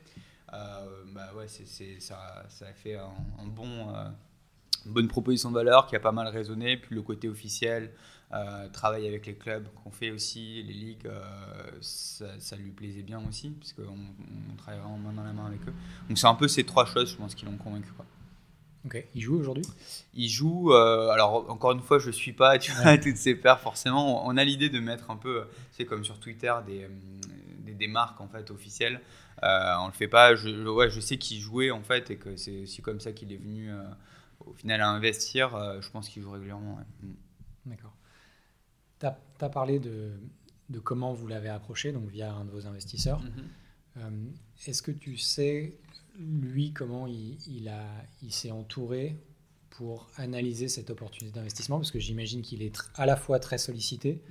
Euh, 0.54 1.04
bah 1.13 1.34
ouais, 1.36 1.47
c'est, 1.47 1.99
ça, 1.99 2.45
ça 2.47 2.67
a 2.67 2.73
fait 2.73 2.95
un, 2.95 3.12
bon, 3.47 3.93
euh, 3.93 4.08
une 4.86 4.93
bonne 4.93 5.08
proposition 5.08 5.49
de 5.49 5.56
valeur 5.56 5.88
qui 5.88 5.95
a 5.95 5.99
pas 5.99 6.12
mal 6.12 6.28
résonné. 6.28 6.78
Puis 6.78 6.95
le 6.95 7.01
côté 7.01 7.28
officiel, 7.28 7.91
euh, 8.36 8.67
travail 8.69 9.08
avec 9.08 9.26
les 9.28 9.36
clubs 9.36 9.67
qu'on 9.84 9.91
fait 9.91 10.12
aussi, 10.12 10.62
les 10.63 10.74
ligues, 10.74 11.06
euh, 11.08 11.21
ça, 11.80 12.56
lui 12.58 12.71
plaisait 12.71 13.02
bien 13.02 13.21
aussi, 13.28 13.52
puisqu'on 13.52 13.84
on 13.84 14.56
travaille 14.58 14.82
vraiment 14.82 14.98
main 14.98 15.13
dans 15.13 15.24
la 15.24 15.32
main 15.32 15.45
avec 15.45 15.62
eux. 15.67 15.74
Donc 16.10 16.17
c'est 16.17 16.28
un 16.28 16.36
peu 16.36 16.48
ces 16.48 16.65
trois 16.65 16.86
choses, 16.86 17.12
je 17.12 17.15
pense, 17.15 17.34
qui 17.34 17.45
l'ont 17.45 17.56
convaincu. 17.56 17.91
Quoi. 17.95 18.06
Ok, 18.86 19.06
il 19.15 19.21
joue 19.21 19.38
aujourd'hui? 19.39 19.65
Il 20.13 20.28
joue, 20.28 20.74
euh, 20.74 21.10
alors 21.10 21.50
encore 21.50 21.71
une 21.71 21.82
fois, 21.82 21.98
je 21.98 22.08
ne 22.08 22.12
suis 22.12 22.34
pas 22.34 22.58
tu 22.60 22.71
vois, 22.74 22.98
toutes 23.04 23.15
ses 23.15 23.36
pairs 23.36 23.60
forcément. 23.60 24.28
On 24.28 24.36
a 24.36 24.43
l'idée 24.43 24.69
de 24.69 24.80
mettre 24.80 25.12
un 25.12 25.17
peu, 25.17 25.45
c'est 25.71 25.86
comme 25.86 26.04
sur 26.04 26.19
Twitter, 26.19 26.54
des, 26.65 26.89
des, 27.60 27.74
des, 27.74 27.88
marques 27.88 28.19
en 28.19 28.28
fait 28.28 28.52
officielles. 28.52 29.00
on 29.43 29.88
le 29.88 29.93
fait 29.93 30.10
pas, 30.10 30.36
je, 30.36 30.67
ouais, 30.67 30.89
je 30.89 31.00
sais 31.00 31.17
qu'il 31.17 31.39
jouait 31.39 31.71
en 31.71 31.84
fait 31.84 32.12
et 32.12 32.17
que 32.17 32.36
c'est 32.36 32.63
aussi 32.63 32.82
comme 32.82 33.00
ça 33.00 33.13
qu'il 33.13 33.32
est 33.32 33.38
venu 33.38 33.71
au 34.45 34.54
final 34.54 34.82
à 34.82 34.89
investir. 34.89 35.52
je 35.80 35.89
pense 35.89 36.10
qu'il 36.10 36.21
joue 36.21 36.32
régulièrement. 36.32 36.80
Mm. 37.02 37.12
D'accord. 37.67 37.93
Tu 38.99 39.05
as, 39.05 39.49
parlé 39.49 39.79
de, 39.79 40.12
de 40.69 40.79
comment 40.79 41.13
vous 41.13 41.27
l'avez 41.27 41.49
approché, 41.49 41.91
donc 41.91 42.08
via 42.10 42.34
un 42.34 42.45
de 42.45 42.51
vos 42.51 42.67
investisseurs. 42.67 43.21
Mhm. 43.21 43.29
Euh, 43.97 44.10
est-ce 44.67 44.81
que 44.81 44.91
tu 44.91 45.17
sais, 45.17 45.77
lui, 46.17 46.71
comment 46.71 47.08
il, 47.08 47.38
il, 47.47 47.71
il 48.21 48.31
s'est 48.31 48.51
entouré 48.51 49.17
pour 49.69 50.10
analyser 50.17 50.67
cette 50.67 50.89
opportunité 50.89 51.34
d'investissement? 51.36 51.77
Parce 51.77 51.91
que 51.91 51.99
j'imagine 51.99 52.41
qu'il 52.41 52.62
est 52.62 52.77
à 52.95 53.05
la 53.05 53.15
fois 53.15 53.39
très 53.39 53.58
sollicité, 53.58 54.21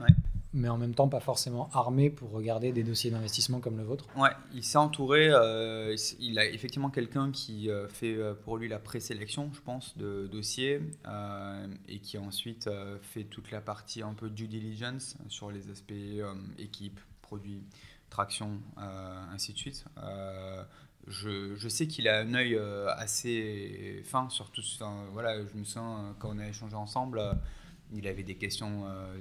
mais 0.54 0.68
en 0.68 0.78
même 0.78 0.94
temps 0.94 1.08
pas 1.08 1.20
forcément 1.20 1.68
armé 1.72 2.10
pour 2.10 2.30
regarder 2.30 2.72
des 2.72 2.84
dossiers 2.84 3.10
d'investissement 3.10 3.58
comme 3.58 3.76
le 3.76 3.82
vôtre 3.82 4.06
Ouais, 4.16 4.30
il 4.54 4.62
s'est 4.62 4.78
entouré, 4.78 5.28
euh, 5.28 5.96
il 6.20 6.38
a 6.38 6.46
effectivement 6.46 6.90
quelqu'un 6.90 7.32
qui 7.32 7.68
euh, 7.68 7.88
fait 7.88 8.14
euh, 8.14 8.34
pour 8.34 8.56
lui 8.56 8.68
la 8.68 8.78
présélection, 8.78 9.50
je 9.52 9.60
pense, 9.60 9.98
de 9.98 10.28
dossiers, 10.28 10.80
et 11.88 11.98
qui 11.98 12.18
ensuite 12.18 12.70
fait 13.02 13.24
toute 13.24 13.50
la 13.50 13.60
partie 13.60 14.02
un 14.02 14.14
peu 14.14 14.30
due 14.30 14.46
diligence 14.46 15.16
sur 15.28 15.50
les 15.50 15.70
aspects 15.70 15.92
équipe, 16.58 17.00
produit, 17.20 17.64
traction, 18.10 18.60
ainsi 18.76 19.52
de 19.52 19.58
suite. 19.58 19.84
Je, 21.06 21.54
je, 21.56 21.68
sais 21.68 21.86
qu'il 21.86 22.08
a 22.08 22.20
un 22.20 22.32
œil 22.34 22.58
assez 22.96 24.02
fin 24.04 24.28
sur 24.30 24.50
tout. 24.50 24.62
Enfin, 24.74 25.04
voilà, 25.12 25.44
je 25.44 25.58
me 25.58 25.64
sens, 25.64 26.14
quand 26.18 26.30
on 26.34 26.38
a 26.38 26.48
échangé 26.48 26.76
ensemble, 26.76 27.20
il 27.92 28.08
avait 28.08 28.22
des 28.22 28.34
questions 28.34 28.84
euh, 28.86 29.14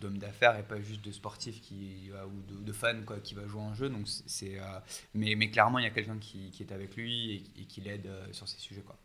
d'homme 0.00 0.18
d'affaires 0.18 0.58
et 0.58 0.62
pas 0.62 0.80
juste 0.80 1.04
de 1.04 1.12
sportif 1.12 1.60
qui, 1.60 2.10
ou 2.26 2.62
de, 2.62 2.72
fan 2.72 3.04
quoi, 3.04 3.18
qui 3.20 3.34
va 3.34 3.46
jouer 3.46 3.62
un 3.62 3.74
jeu. 3.74 3.88
Donc 3.88 4.06
c'est, 4.26 4.58
euh, 4.58 4.78
mais, 5.14 5.34
mais, 5.34 5.50
clairement, 5.50 5.78
il 5.78 5.84
y 5.84 5.88
a 5.88 5.90
quelqu'un 5.90 6.18
qui, 6.18 6.50
qui, 6.50 6.62
est 6.62 6.72
avec 6.72 6.96
lui 6.96 7.44
et, 7.58 7.64
qui 7.64 7.80
l'aide 7.80 8.06
euh, 8.06 8.26
sur 8.32 8.48
ces 8.48 8.58
sujets. 8.58 8.82
Quoi. 8.82 8.96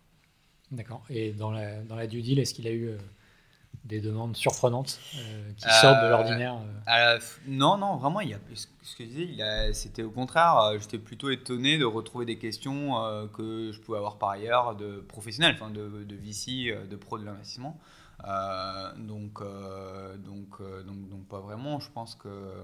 D'accord. 0.72 1.04
Et 1.10 1.32
dans 1.32 1.52
la, 1.52 1.82
dans 1.82 1.96
la 1.96 2.08
due 2.08 2.22
deal, 2.22 2.40
est-ce 2.40 2.54
qu'il 2.54 2.68
a 2.68 2.74
eu 2.74 2.92
des 3.84 4.02
demandes 4.02 4.36
surprenantes 4.36 5.00
qui 5.58 5.70
sortent 5.70 6.04
de 6.04 6.10
l'ordinaire 6.10 6.58
Non, 7.48 7.78
non, 7.78 7.98
vraiment, 7.98 8.22
il 8.22 8.30
y 8.30 8.34
a, 8.34 8.40
ce 8.56 8.96
que 8.96 9.04
je 9.04 9.10
disais, 9.10 9.74
c'était 9.74 10.02
au 10.02 10.10
contraire, 10.10 10.72
j'étais 10.80 10.98
plutôt 10.98 11.30
étonné 11.30 11.78
de 11.78 11.86
retrouver 11.86 12.26
des 12.26 12.40
questions 12.40 12.94
que 13.34 13.72
je 13.72 13.80
pouvais 13.80 14.00
avoir 14.00 14.18
par 14.18 14.30
ailleurs 14.30 14.76
de 14.76 15.06
professionnels, 15.08 15.54
enfin 15.54 15.70
de, 15.70 16.04
de 16.04 16.16
VC, 16.16 16.76
de 16.90 16.96
pro 16.96 17.20
de 17.20 17.26
l'investissement. 17.26 17.80
Euh, 18.24 18.94
donc, 18.96 19.42
euh, 19.42 20.18
donc, 20.18 20.62
euh, 20.62 20.84
donc, 20.84 21.10
donc, 21.10 21.28
pas 21.28 21.40
vraiment. 21.40 21.80
Je 21.80 21.92
pense 21.92 22.16
que 22.16 22.64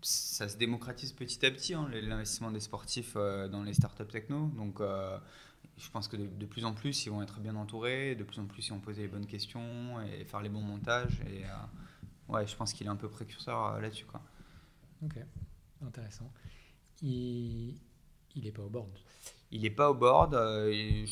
ça 0.00 0.48
se 0.48 0.56
démocratise 0.56 1.12
petit 1.12 1.44
à 1.46 1.50
petit, 1.50 1.74
hein, 1.74 1.88
l'investissement 1.90 2.50
des 2.50 2.60
sportifs 2.60 3.14
dans 3.14 3.62
les 3.62 3.74
startups 3.74 4.06
techno. 4.06 4.46
Donc, 4.56 4.80
je 5.78 5.90
pense 5.90 6.08
que 6.08 6.16
de, 6.16 6.46
plus 6.46 6.64
en 6.64 6.74
plus, 6.74 7.06
ils 7.06 7.10
vont 7.10 7.22
être 7.22 7.38
bien 7.38 7.54
entourés, 7.54 8.16
de 8.16 8.24
plus 8.24 8.40
en 8.40 8.46
plus, 8.46 8.66
ils 8.66 8.70
vont 8.70 8.80
poser 8.80 9.02
les 9.02 9.08
bonnes 9.08 9.26
questions 9.26 10.00
et 10.02 10.24
faire 10.24 10.42
les 10.42 10.48
bons 10.48 10.62
montages. 10.62 11.20
Et 11.28 11.44
ouais, 12.28 12.46
je 12.46 12.56
pense 12.56 12.72
qu'il 12.72 12.86
est 12.88 12.90
un 12.90 12.96
peu 12.96 13.08
précurseur 13.08 13.80
là-dessus. 13.80 14.06
Ok, 15.04 15.18
intéressant. 15.86 16.30
Il 18.36 18.44
n'est 18.44 18.52
pas 18.52 18.62
au 18.62 18.68
board 18.68 18.88
il 19.52 19.62
n'est 19.62 19.70
pas 19.70 19.90
au 19.90 19.94
board. 19.94 20.34
Euh, 20.34 21.06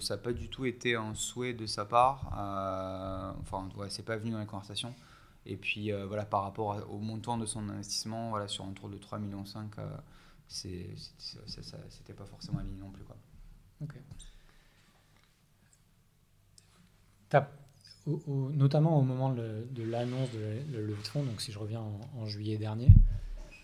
ça 0.00 0.16
n'a 0.16 0.22
pas 0.22 0.32
du 0.32 0.48
tout 0.48 0.66
été 0.66 0.96
un 0.96 1.14
souhait 1.14 1.54
de 1.54 1.64
sa 1.64 1.84
part. 1.84 2.32
Euh, 2.36 3.32
enfin, 3.40 3.68
ouais, 3.76 3.88
c'est 3.88 4.04
pas 4.04 4.16
venu 4.16 4.32
dans 4.32 4.40
les 4.40 4.46
conversations. 4.46 4.94
Et 5.46 5.56
puis 5.56 5.92
voilà, 5.92 6.26
par 6.26 6.42
rapport 6.42 6.84
au 6.90 6.98
montant 6.98 7.38
de 7.38 7.46
son 7.46 7.68
investissement, 7.70 8.30
voilà, 8.30 8.48
sur 8.48 8.64
un 8.64 8.72
tour 8.72 8.90
de 8.90 8.98
3,5 8.98 9.18
millions, 9.20 9.44
c'était 10.48 12.12
pas 12.14 12.26
forcément 12.26 12.58
aligné 12.58 12.80
non 12.80 12.90
plus. 12.90 13.04
Quoi. 13.04 13.16
Ok. 13.80 13.94
notamment 18.26 18.98
au 18.98 19.02
moment 19.02 19.32
de, 19.32 19.64
l'annonce 19.78 20.30
de 20.32 20.40
la 20.72 20.80
levée 20.80 21.00
de 21.00 21.06
fonds, 21.06 21.22
donc 21.22 21.40
si 21.40 21.52
je 21.52 21.58
reviens 21.58 21.82
en, 22.18 22.26
juillet 22.26 22.58
dernier, 22.58 22.88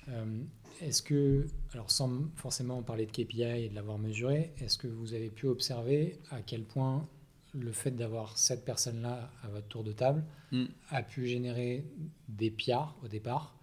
euh, 0.08 0.42
est-ce 0.80 1.02
que, 1.02 1.46
alors 1.72 1.90
sans 1.90 2.10
forcément 2.36 2.82
parler 2.82 3.06
de 3.06 3.10
KPI 3.10 3.42
et 3.42 3.68
de 3.68 3.74
l'avoir 3.74 3.98
mesuré, 3.98 4.52
est-ce 4.58 4.78
que 4.78 4.86
vous 4.86 5.14
avez 5.14 5.30
pu 5.30 5.46
observer 5.46 6.18
à 6.30 6.40
quel 6.42 6.64
point 6.64 7.06
le 7.54 7.72
fait 7.72 7.92
d'avoir 7.92 8.36
cette 8.36 8.64
personne-là 8.64 9.30
à 9.42 9.48
votre 9.48 9.68
tour 9.68 9.84
de 9.84 9.92
table 9.92 10.24
hmm. 10.52 10.64
a 10.90 11.02
pu 11.02 11.26
générer 11.26 11.84
des 12.28 12.50
pillards 12.50 12.96
au 13.04 13.08
départ 13.08 13.54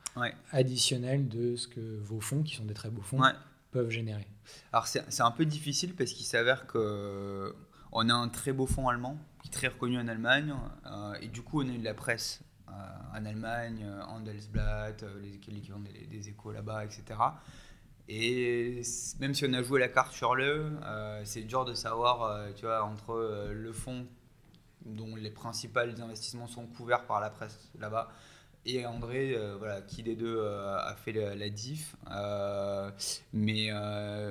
additionnels 0.52 1.28
de 1.28 1.56
ce 1.56 1.68
que 1.68 2.00
vos 2.00 2.20
fonds, 2.20 2.44
qui 2.44 2.56
sont 2.56 2.66
des 2.66 2.74
très 2.74 2.90
beaux 2.90 3.02
fonds, 3.02 3.22
peuvent 3.72 3.90
générer? 3.90 4.28
Alors 4.74 4.88
c'est 4.88 5.22
un 5.22 5.32
peu 5.32 5.46
difficile 5.46 5.96
parce 5.96 6.12
qu'il 6.12 6.26
s'avère 6.26 6.68
que 6.68 7.56
on 7.92 8.10
a 8.10 8.14
un 8.14 8.30
très 8.30 8.52
beau 8.52 8.66
fonds 8.66 8.88
allemand 8.88 9.18
qui 9.42 9.48
est 9.48 9.52
très 9.52 9.68
reconnu 9.68 9.98
en 9.98 10.08
Allemagne 10.08 10.54
euh, 10.86 11.14
et 11.22 11.28
du 11.28 11.42
coup 11.42 11.62
on 11.62 11.70
a 11.70 11.72
eu 11.72 11.78
de 11.78 11.84
la 11.84 11.94
presse 11.94 12.42
euh, 12.42 12.51
en 13.14 13.26
Allemagne, 13.26 13.86
euh, 13.86 14.04
Handelsblatt, 14.04 15.04
les, 15.22 15.38
qui 15.40 15.72
ont 15.74 15.80
des, 15.80 16.30
échos 16.30 16.52
là-bas, 16.52 16.86
etc. 16.86 17.04
Et 18.08 18.82
même 19.20 19.34
si 19.34 19.46
on 19.46 19.54
a 19.54 19.62
joué 19.62 19.80
la 19.80 19.88
carte 19.88 20.14
sur 20.14 20.36
le, 20.36 20.72
c'est 21.24 21.44
dur 21.44 21.66
de 21.66 21.74
savoir, 21.74 22.54
tu 22.56 22.66
vois, 22.66 22.84
entre 22.84 23.50
le 23.54 23.72
fonds 23.72 24.06
dont 24.86 25.16
les 25.16 25.30
principaux 25.30 25.80
investissements 25.80 26.48
sont 26.48 26.66
couverts 26.66 27.06
par 27.06 27.22
la 27.22 27.30
presse 27.30 27.72
là-bas 27.80 28.10
et 28.66 28.86
André, 28.86 29.38
voilà, 29.60 29.82
qui 29.82 30.04
des 30.04 30.16
deux 30.16 30.44
a 30.46 30.94
fait 30.98 31.14
la, 31.14 31.50
diff. 31.50 31.96
mais 33.32 33.70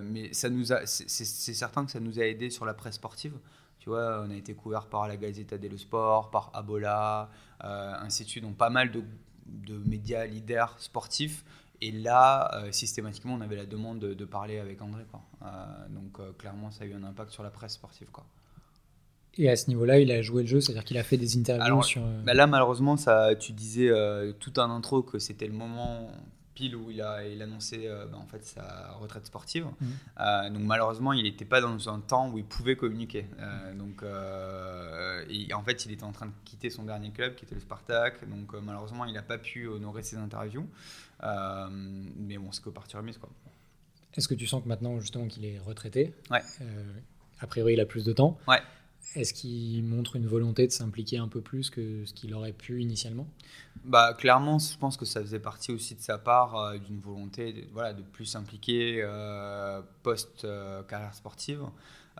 mais 0.03 0.31
c'est 0.33 1.55
certain 1.55 1.87
que 1.87 1.91
ça 1.91 2.01
nous 2.01 2.21
a 2.21 2.25
aidé 2.25 2.51
sur 2.51 2.67
la 2.67 2.75
presse 2.75 2.97
sportive. 2.97 3.39
Tu 3.81 3.88
vois, 3.88 4.23
on 4.27 4.31
a 4.31 4.35
été 4.35 4.53
couvert 4.55 4.87
par 4.87 5.09
la 5.09 5.16
Gazzetta 5.16 5.57
dello 5.57 5.79
Sport, 5.79 6.31
par 6.31 6.51
Abola, 6.53 7.31
euh, 7.64 7.95
ainsi 8.01 8.25
de 8.25 8.29
suite, 8.29 8.45
donc 8.45 8.57
pas 8.57 8.69
mal 8.69 8.93
de, 8.93 9.03
de 9.47 9.79
médias 9.88 10.27
leaders 10.27 10.77
sportifs. 10.79 11.45
Et 11.81 11.90
là, 11.90 12.51
euh, 12.57 12.73
systématiquement, 12.73 13.33
on 13.33 13.40
avait 13.40 13.57
la 13.57 13.64
demande 13.64 14.01
de, 14.01 14.25
parler 14.27 14.59
avec 14.59 14.83
André. 14.83 15.05
Quoi. 15.11 15.23
Euh, 15.43 15.88
donc 15.88 16.37
clairement, 16.37 16.71
ça 16.71 16.85
a 16.85 16.87
eu 16.87 16.93
un 16.93 17.05
impact 17.05 17.31
sur 17.31 17.43
la 17.43 17.49
presse 17.49 17.73
sportive. 17.73 18.11
Quoi. 18.12 18.27
Et 19.38 19.49
à 19.49 19.57
ce 19.57 19.69
niveau-là, 19.69 19.99
il 19.99 20.12
a 20.12 20.21
joué 20.21 20.43
le 20.43 20.49
jeu, 20.49 20.61
c'est-à-dire 20.61 20.85
qu'il 20.85 20.99
a 20.99 21.03
fait 21.03 21.16
des 21.16 21.38
interviews 21.38 21.83
sur... 21.83 22.03
Bah 22.25 22.35
là, 22.35 22.47
malheureusement, 22.47 22.99
ça, 22.99 23.35
tu 23.35 23.53
disais 23.53 23.90
tout 24.40 24.53
un 24.59 24.69
intro 24.71 25.03
que 25.03 25.19
c'était 25.19 25.47
le 25.47 25.55
moment 25.55 26.12
où 26.68 26.90
il 26.90 27.01
a 27.03 27.27
il 27.27 27.40
annonçait 27.42 27.87
euh, 27.87 28.07
bah, 28.07 28.18
en 28.18 28.27
fait 28.27 28.44
sa 28.44 28.92
retraite 29.01 29.27
sportive. 29.27 29.66
Mmh. 29.66 29.87
Euh, 30.20 30.51
donc 30.51 30.62
malheureusement, 30.62 31.12
il 31.12 31.25
n'était 31.25 31.44
pas 31.44 31.61
dans 31.61 31.88
un 31.88 32.01
temps 32.01 32.31
où 32.31 32.38
il 32.38 32.44
pouvait 32.44 32.77
communiquer. 32.77 33.27
Euh, 33.38 33.75
donc 33.75 34.03
en 34.03 35.62
fait, 35.62 35.85
il 35.87 35.92
était 35.92 36.05
en 36.05 36.12
train 36.12 36.27
de 36.27 36.33
quitter 36.44 36.70
son 36.70 36.85
dernier 36.85 37.11
club, 37.11 37.35
qui 37.35 37.44
était 37.44 37.55
le 37.55 37.61
Spartak. 37.61 38.29
Donc 38.29 38.55
malheureusement, 38.62 39.05
il 39.05 39.14
n'a 39.14 39.23
pas 39.23 39.38
pu 39.38 39.66
honorer 39.66 40.03
ses 40.03 40.16
interviews. 40.16 40.68
mais 41.23 42.38
bon, 42.38 42.53
c'est 42.53 42.62
que 42.62 42.70
partie 42.70 42.96
remise 42.96 43.18
quoi. 43.18 43.31
Est-ce 44.14 44.27
que 44.27 44.35
tu 44.35 44.46
sens 44.46 44.62
que 44.62 44.68
maintenant 44.68 44.99
justement 44.99 45.29
qu'il 45.29 45.44
est 45.44 45.61
retraité, 45.61 46.12
ouais. 46.31 46.42
a 47.40 47.46
priori 47.46 47.75
il 47.75 47.81
a 47.81 47.87
plus 47.87 48.05
de 48.05 48.12
temps. 48.12 48.38
Ouais. 48.49 48.61
Est-ce 49.16 49.35
qu'il 49.35 49.83
montre 49.83 50.14
une 50.14 50.27
volonté 50.27 50.66
de 50.68 50.73
s'impliquer 50.73 51.18
un 51.18 51.27
peu 51.27 51.40
plus 51.40 51.68
que 51.68 52.05
ce 52.05 52.14
qu'il 52.14 52.33
aurait 52.33 52.53
pu 52.53 52.81
initialement? 52.81 53.27
Bah, 53.85 54.14
Clairement, 54.14 54.61
je 54.61 54.79
pense 54.79 54.96
que 54.96 55.05
ça 55.05 55.20
faisait 55.20 55.40
partie 55.40 55.73
aussi 55.73 55.96
de 55.96 56.01
sa 56.01 56.16
part 56.16 56.57
euh, 56.57 56.79
d'une 56.79 57.01
volonté 57.01 57.53
de, 57.53 57.64
voilà, 57.73 57.92
de 57.92 58.03
plus 58.03 58.27
s'impliquer 58.27 59.01
euh, 59.03 59.83
post-carrière 60.05 61.14
sportive. 61.14 61.62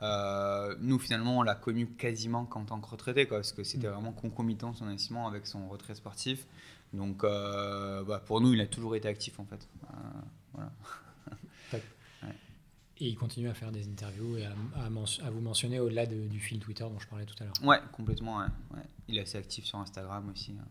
Euh, 0.03 0.75
nous, 0.81 0.99
finalement, 0.99 1.39
on 1.39 1.43
l'a 1.43 1.55
connu 1.55 1.87
quasiment 1.87 2.45
qu'en 2.45 2.65
tant 2.65 2.81
que 2.81 2.89
retraité, 2.89 3.27
quoi, 3.27 3.39
parce 3.39 3.53
que 3.53 3.63
c'était 3.63 3.89
mm. 3.89 3.93
vraiment 3.93 4.13
concomitant 4.13 4.75
son 4.75 4.87
investissement 4.87 5.29
avec 5.29 5.47
son 5.47 5.69
retrait 5.69 5.95
sportif. 5.95 6.47
Donc, 6.93 7.23
bah, 7.23 8.21
pour 8.27 8.41
nous, 8.41 8.53
il 8.53 8.61
a 8.61 8.67
toujours 8.67 8.97
été 8.97 9.07
actif, 9.07 9.39
en 9.39 9.45
fait. 9.45 9.69
voilà. 10.55 10.73
Et 13.01 13.09
il 13.09 13.17
continue 13.17 13.49
à 13.49 13.55
faire 13.55 13.73
des 13.73 13.89
interviews 13.89 14.37
et 14.37 14.45
à, 14.45 14.53
à, 14.85 15.31
vous 15.31 15.41
mentionner 15.41 15.81
au-delà 15.81 16.05
du 16.05 16.39
fil 16.39 16.59
Twitter 16.59 16.85
dont 16.85 16.99
je 16.99 17.09
parlais 17.09 17.25
tout 17.25 17.37
à 17.41 17.45
l'heure. 17.45 17.55
Ouais, 17.63 17.79
complètement. 17.93 18.41
Ouais. 18.41 18.83
Il 19.09 19.17
est 19.17 19.23
assez 19.23 19.39
actif 19.39 19.65
sur 19.65 19.79
Instagram 19.79 20.29
aussi. 20.31 20.55
Hein. 20.61 20.67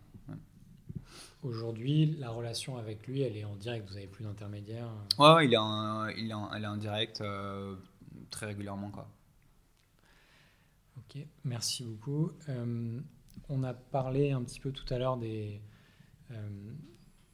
Aujourd'hui, 1.41 2.17
la 2.19 2.31
relation 2.31 2.77
avec 2.77 3.07
lui, 3.07 3.21
elle 3.21 3.37
est 3.37 3.45
en 3.45 3.55
direct. 3.55 3.87
Vous 3.87 3.93
n'avez 3.93 4.07
plus 4.07 4.25
d'intermédiaire. 4.25 4.89
Ouais, 5.17 5.45
il 5.45 5.53
est 5.53 5.57
en, 5.57 6.07
il 6.09 6.29
est 6.29 6.33
en, 6.33 6.53
elle 6.53 6.63
est 6.63 6.67
en 6.67 6.75
direct 6.75 7.21
euh, 7.21 7.75
très 8.29 8.47
régulièrement, 8.47 8.89
quoi. 8.89 9.09
Ok, 10.97 11.21
merci 11.45 11.83
beaucoup. 11.85 12.31
Euh, 12.49 12.99
on 13.47 13.63
a 13.63 13.73
parlé 13.73 14.31
un 14.31 14.43
petit 14.43 14.59
peu 14.59 14.71
tout 14.71 14.93
à 14.93 14.97
l'heure 14.97 15.15
des 15.15 15.61
euh, 16.31 16.73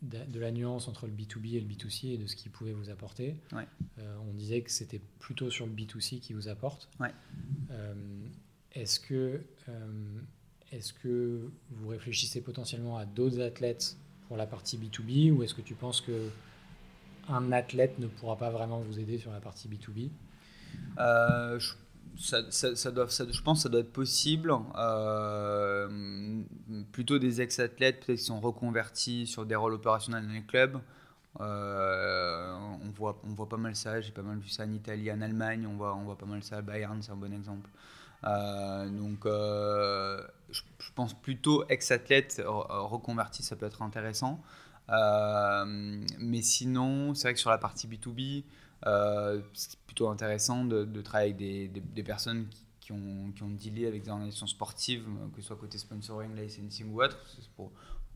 de, 0.01 0.39
la 0.39 0.51
nuance 0.51 0.87
entre 0.87 1.07
le 1.07 1.13
B2B 1.13 1.55
et 1.55 1.59
le 1.59 1.67
B2C 1.67 2.13
et 2.13 2.17
de 2.17 2.27
ce 2.27 2.35
qu'il 2.35 2.51
pouvait 2.51 2.73
vous 2.73 2.89
apporter. 2.89 3.35
Euh, 3.99 4.17
on 4.29 4.33
disait 4.33 4.61
que 4.61 4.71
c'était 4.71 5.01
plutôt 5.19 5.49
sur 5.49 5.65
le 5.65 5.71
B2C 5.71 6.19
qui 6.19 6.33
vous 6.33 6.47
apporte. 6.47 6.89
Euh, 7.71 7.93
est-ce 8.73 8.99
que, 8.99 9.41
euh, 9.69 10.19
est 10.71 10.93
que 10.99 11.49
vous 11.71 11.87
réfléchissez 11.87 12.41
potentiellement 12.41 12.97
à 12.97 13.05
d'autres 13.05 13.41
athlètes 13.41 13.97
pour 14.27 14.37
la 14.37 14.45
partie 14.45 14.77
B2B 14.77 15.31
ou 15.31 15.43
est-ce 15.43 15.53
que 15.53 15.61
tu 15.61 15.75
penses 15.75 16.01
que 16.01 16.29
un 17.27 17.51
athlète 17.51 17.97
ne 17.97 18.07
pourra 18.07 18.37
pas 18.37 18.51
vraiment 18.51 18.79
vous 18.81 18.99
aider 18.99 19.17
sur 19.17 19.31
la 19.31 19.39
partie 19.39 19.67
B2B 19.67 20.09
ça, 22.17 22.91
doit, 22.91 23.07
je 23.07 23.41
pense 23.41 23.59
que 23.59 23.63
ça 23.63 23.69
doit 23.69 23.81
être 23.81 23.93
possible. 23.93 24.53
Euh, 24.77 26.41
plutôt 26.91 27.19
des 27.19 27.41
ex-athlètes, 27.41 28.05
peut-être 28.05 28.19
qui 28.19 28.25
sont 28.25 28.39
reconvertis 28.39 29.27
sur 29.27 29.45
des 29.45 29.55
rôles 29.55 29.73
opérationnels 29.73 30.25
dans 30.25 30.33
les 30.33 30.43
clubs. 30.43 30.79
Euh, 31.41 32.53
on, 32.83 32.89
voit, 32.91 33.19
on 33.25 33.33
voit 33.33 33.49
pas 33.49 33.57
mal 33.57 33.75
ça, 33.75 33.99
j'ai 33.99 34.11
pas 34.11 34.21
mal 34.21 34.37
vu 34.37 34.49
ça 34.49 34.63
en 34.63 34.71
Italie, 34.71 35.11
en 35.11 35.21
Allemagne, 35.21 35.67
on 35.67 35.75
voit, 35.75 35.95
on 35.95 36.03
voit 36.03 36.17
pas 36.17 36.25
mal 36.25 36.43
ça. 36.43 36.61
Bayern, 36.61 37.01
c'est 37.01 37.11
un 37.11 37.17
bon 37.17 37.33
exemple. 37.33 37.69
Euh, 38.23 38.89
donc, 38.89 39.25
je, 40.51 40.61
pense 40.95 41.13
plutôt 41.13 41.65
ex-athlète 41.67 42.41
reconverti, 42.45 43.43
ça 43.43 43.55
peut 43.55 43.65
être 43.65 43.81
intéressant. 43.81 44.41
mais 44.89 46.41
sinon, 46.41 47.13
c'est 47.13 47.27
vrai 47.27 47.33
que 47.33 47.39
sur 47.39 47.49
la 47.49 47.57
partie 47.57 47.87
B2B, 47.87 48.43
euh, 48.43 48.43
c'est 48.83 49.79
plutôt 49.85 50.09
intéressant 50.09 50.65
de, 50.65 51.01
travailler 51.01 51.31
avec 51.31 51.37
des, 51.37 51.81
des, 51.81 52.03
personnes 52.03 52.47
qui, 52.79 52.91
ont, 52.91 53.31
qui 53.35 53.43
ont 53.43 53.49
dealé 53.49 53.87
avec 53.87 54.03
des 54.03 54.09
organisations 54.09 54.47
sportives, 54.47 55.05
euh, 55.07 55.29
que 55.35 55.41
ce 55.41 55.47
soit 55.47 55.55
côté 55.55 55.77
sponsoring, 55.77 56.35
licensing 56.35 56.91
ou 56.91 57.01
autre. 57.01 57.17
Pour, 57.55 57.71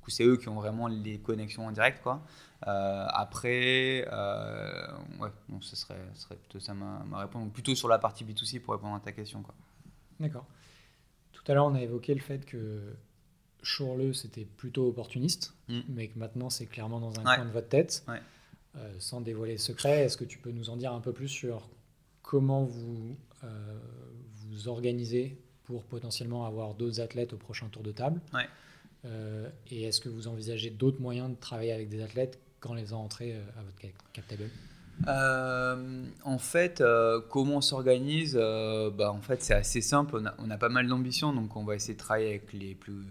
c'est 0.08 0.24
eux 0.24 0.38
qui 0.38 0.50
ont 0.50 0.56
vraiment 0.56 0.88
les 0.88 1.20
connexions 1.20 1.68
en 1.68 1.72
direct. 1.72 2.02
Quoi. 2.02 2.22
Euh, 2.66 3.06
après, 3.10 4.08
ouais, 5.20 5.30
bon, 5.48 5.62
ce 5.62 5.76
serait, 5.76 6.02
serait 6.16 6.36
plutôt 6.36 6.60
ça 6.60 6.74
ma, 6.74 7.04
ma, 7.06 7.20
réponse. 7.20 7.44
Donc, 7.44 7.54
plutôt 7.54 7.76
sur 7.76 7.88
la 7.88 8.00
partie 8.00 8.26
B2C 8.26 8.60
pour 8.60 8.74
répondre 8.74 8.96
à 8.96 9.00
ta 9.00 9.12
question. 9.12 9.44
Quoi. 9.44 9.54
D'accord. 10.20 10.48
Tout 11.32 11.44
à 11.52 11.54
l'heure, 11.54 11.66
on 11.66 11.76
a 11.76 11.82
évoqué 11.82 12.16
le 12.16 12.22
fait 12.22 12.44
que 12.46 12.96
Chourleux, 13.62 14.14
c'était 14.14 14.46
plutôt 14.46 14.88
opportuniste, 14.88 15.54
mm. 15.68 15.80
mais 15.90 16.08
que 16.08 16.18
maintenant, 16.18 16.50
c'est 16.50 16.66
clairement 16.66 17.00
dans 17.00 17.20
un 17.20 17.24
coin 17.24 17.46
de 17.46 17.52
votre 17.52 17.70
tête. 17.70 18.04
Ouais. 18.08 18.22
Euh, 18.78 18.94
sans 19.00 19.22
dévoiler 19.22 19.54
le 19.54 19.60
secret, 19.60 20.06
est-ce 20.06 20.16
que 20.16 20.24
tu 20.24 20.38
peux 20.38 20.52
nous 20.52 20.70
en 20.70 20.78
dire 20.78 20.94
un 20.94 21.02
peu 21.02 21.12
plus 21.12 21.28
sur 21.28 21.68
comment 22.22 22.66
vous 22.66 23.16
euh, 23.44 23.80
vous 24.48 24.68
organisez 24.68 25.38
pour 25.64 25.84
potentiellement 25.84 26.46
avoir 26.46 26.76
d'autres 26.76 27.02
athlètes 27.02 27.34
au 27.34 27.38
prochain 27.38 27.68
tour 27.70 27.82
de 27.82 27.92
table 27.92 28.22
euh, 29.06 29.50
Et 29.72 29.84
est-ce 29.84 30.00
que 30.00 30.10
vous 30.10 30.28
envisagez 30.28 30.70
d'autres 30.70 31.02
moyens 31.02 31.32
de 31.32 31.36
travailler 31.36 31.72
avec 31.72 31.90
des 31.90 32.02
athlètes 32.02 32.40
quand 32.60 32.74
les 32.74 32.94
entrés 32.94 33.36
à 33.58 33.64
votre 33.64 33.94
cap 34.14 34.28
table? 34.28 34.50
En 36.24 36.38
fait, 36.38 36.84
comment 37.30 37.58
on 37.58 37.62
s'organise? 37.62 38.36
Bah, 38.36 39.12
En 39.12 39.22
fait, 39.22 39.42
c'est 39.42 39.54
assez 39.54 39.82
simple. 39.82 40.18
On 40.18 40.26
a, 40.26 40.36
on 40.38 40.50
a 40.52 40.58
pas 40.58 40.70
mal 40.70 40.88
d'ambition, 40.88 41.34
donc 41.34 41.56
on 41.56 41.64
va 41.64 41.76
essayer 41.76 41.94
de 41.94 42.00
travailler 42.00 42.30
avec 42.30 42.54
les 42.54 42.76
plus 42.76 43.06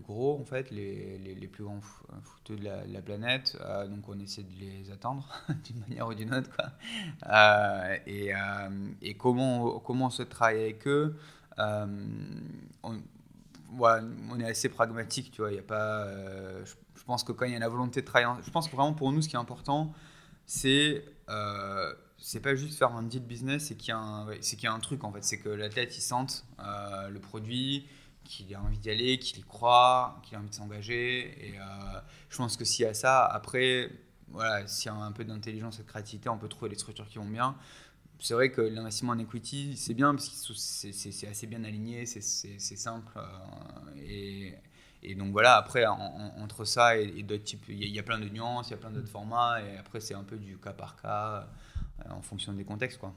gros, 0.00 0.38
en 0.40 0.44
fait, 0.44 0.70
les, 0.70 1.18
les, 1.18 1.48
plus 1.48 1.64
grands 1.64 1.80
footeux 2.22 2.56
de 2.56 2.64
la, 2.64 3.02
planète. 3.02 3.58
Euh, 3.60 3.86
donc 3.86 4.08
on 4.08 4.18
essaie 4.18 4.42
de 4.42 4.58
les 4.58 4.90
attendre 4.90 5.28
d'une 5.64 5.80
manière 5.80 6.08
ou 6.08 6.14
d'une 6.14 6.34
autre. 6.34 6.50
Quoi. 6.54 6.70
Euh, 7.28 7.96
et, 8.06 8.34
euh, 8.34 8.38
et, 9.02 9.14
comment, 9.14 9.78
comment 9.80 10.06
on 10.06 10.10
se 10.10 10.22
travaille 10.22 10.60
avec 10.60 10.86
eux 10.86 11.16
on, 11.58 12.00
est 14.40 14.48
assez 14.48 14.68
pragmatique, 14.68 15.32
tu 15.32 15.42
vois. 15.42 15.52
Il 15.52 15.58
a 15.58 15.62
pas, 15.62 16.06
je, 16.64 17.04
pense 17.04 17.24
que 17.24 17.32
quand 17.32 17.44
il 17.44 17.52
y 17.52 17.56
a 17.56 17.58
la 17.58 17.68
volonté 17.68 18.00
de 18.00 18.06
travailler, 18.06 18.42
je 18.44 18.50
pense 18.50 18.68
que 18.68 18.76
vraiment 18.76 18.94
pour 18.94 19.12
nous, 19.12 19.22
ce 19.22 19.28
qui 19.28 19.36
est 19.36 19.38
important, 19.38 19.92
c'est 20.46 21.04
c'est 22.18 22.40
pas 22.40 22.54
juste 22.54 22.78
faire 22.78 22.92
un 22.92 23.02
deal 23.02 23.22
business, 23.22 23.66
c'est 23.66 23.76
qu'il 23.76 23.94
y, 23.94 24.40
qu'il 24.40 24.62
y 24.62 24.66
a 24.66 24.72
un 24.72 24.80
truc 24.80 25.04
en 25.04 25.12
fait. 25.12 25.22
C'est 25.22 25.38
que 25.38 25.48
l'athlète 25.48 25.96
il 25.96 26.00
sente 26.00 26.44
le 26.58 27.18
produit, 27.18 27.86
qu'il 28.26 28.54
a 28.54 28.60
envie 28.60 28.78
d'y 28.78 28.90
aller, 28.90 29.18
qu'il 29.18 29.38
y 29.38 29.42
croit, 29.42 30.20
qu'il 30.22 30.36
a 30.36 30.40
envie 30.40 30.50
de 30.50 30.54
s'engager. 30.54 31.48
Et 31.48 31.54
je 32.28 32.36
pense 32.36 32.56
que 32.56 32.64
s'il 32.64 32.84
y 32.84 32.88
a 32.88 32.94
ça, 32.94 33.24
après, 33.24 33.90
voilà, 34.28 34.66
s'il 34.66 34.90
y 34.90 34.94
a 34.94 34.98
un 34.98 35.12
peu 35.12 35.24
d'intelligence 35.24 35.78
et 35.78 35.82
de 35.82 35.88
créativité, 35.88 36.28
on 36.28 36.38
peut 36.38 36.48
trouver 36.48 36.70
des 36.70 36.78
structures 36.78 37.08
qui 37.08 37.18
vont 37.18 37.24
bien. 37.24 37.56
C'est 38.18 38.34
vrai 38.34 38.50
que 38.50 38.62
l'investissement 38.62 39.12
en 39.12 39.18
equity, 39.18 39.76
c'est 39.76 39.94
bien 39.94 40.14
parce 40.14 40.28
que 40.28 40.54
c'est 40.54 41.28
assez 41.28 41.46
bien 41.46 41.64
aligné, 41.64 42.06
c'est 42.06 42.76
simple. 42.76 43.12
et, 43.98 44.54
et, 45.02 45.14
donc 45.14 45.32
voilà, 45.32 45.56
après, 45.56 45.84
entre 45.86 46.64
ça 46.64 46.96
et, 46.96 47.22
d'autres 47.22 47.44
types, 47.44 47.64
il 47.68 47.88
y, 47.88 47.98
a 47.98 48.02
plein 48.02 48.18
de 48.18 48.28
nuances, 48.28 48.68
il 48.68 48.70
y 48.72 48.74
a 48.74 48.78
plein 48.78 48.90
d'autres 48.90 49.10
formats. 49.10 49.60
Et 49.62 49.76
après, 49.76 50.00
c'est 50.00 50.14
un 50.14 50.24
peu 50.24 50.36
du 50.36 50.58
cas 50.58 50.72
par 50.72 51.00
cas 51.00 51.46
en 52.08 52.22
fonction 52.22 52.52
des 52.52 52.64
contextes. 52.64 52.98
Quoi. 52.98 53.14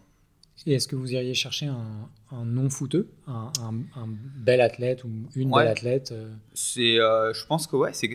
Et 0.66 0.74
est-ce 0.74 0.88
que 0.88 0.96
vous 0.96 1.14
iriez 1.14 1.34
chercher 1.34 1.68
un, 1.68 2.10
un 2.32 2.44
non-footeux, 2.44 3.10
un, 3.28 3.52
un, 3.96 4.08
bel 4.08 4.60
athlète 4.60 5.04
ou 5.06 5.10
une 5.36 5.52
belle 5.52 5.68
athlète 5.68 6.12
euh? 6.12 6.34
C'est, 6.54 7.00
euh, 7.00 7.34
Je 7.34 7.46
pense 7.46 7.66
que 7.66 7.78
ouais, 7.78 7.94
c'est, 7.94 8.10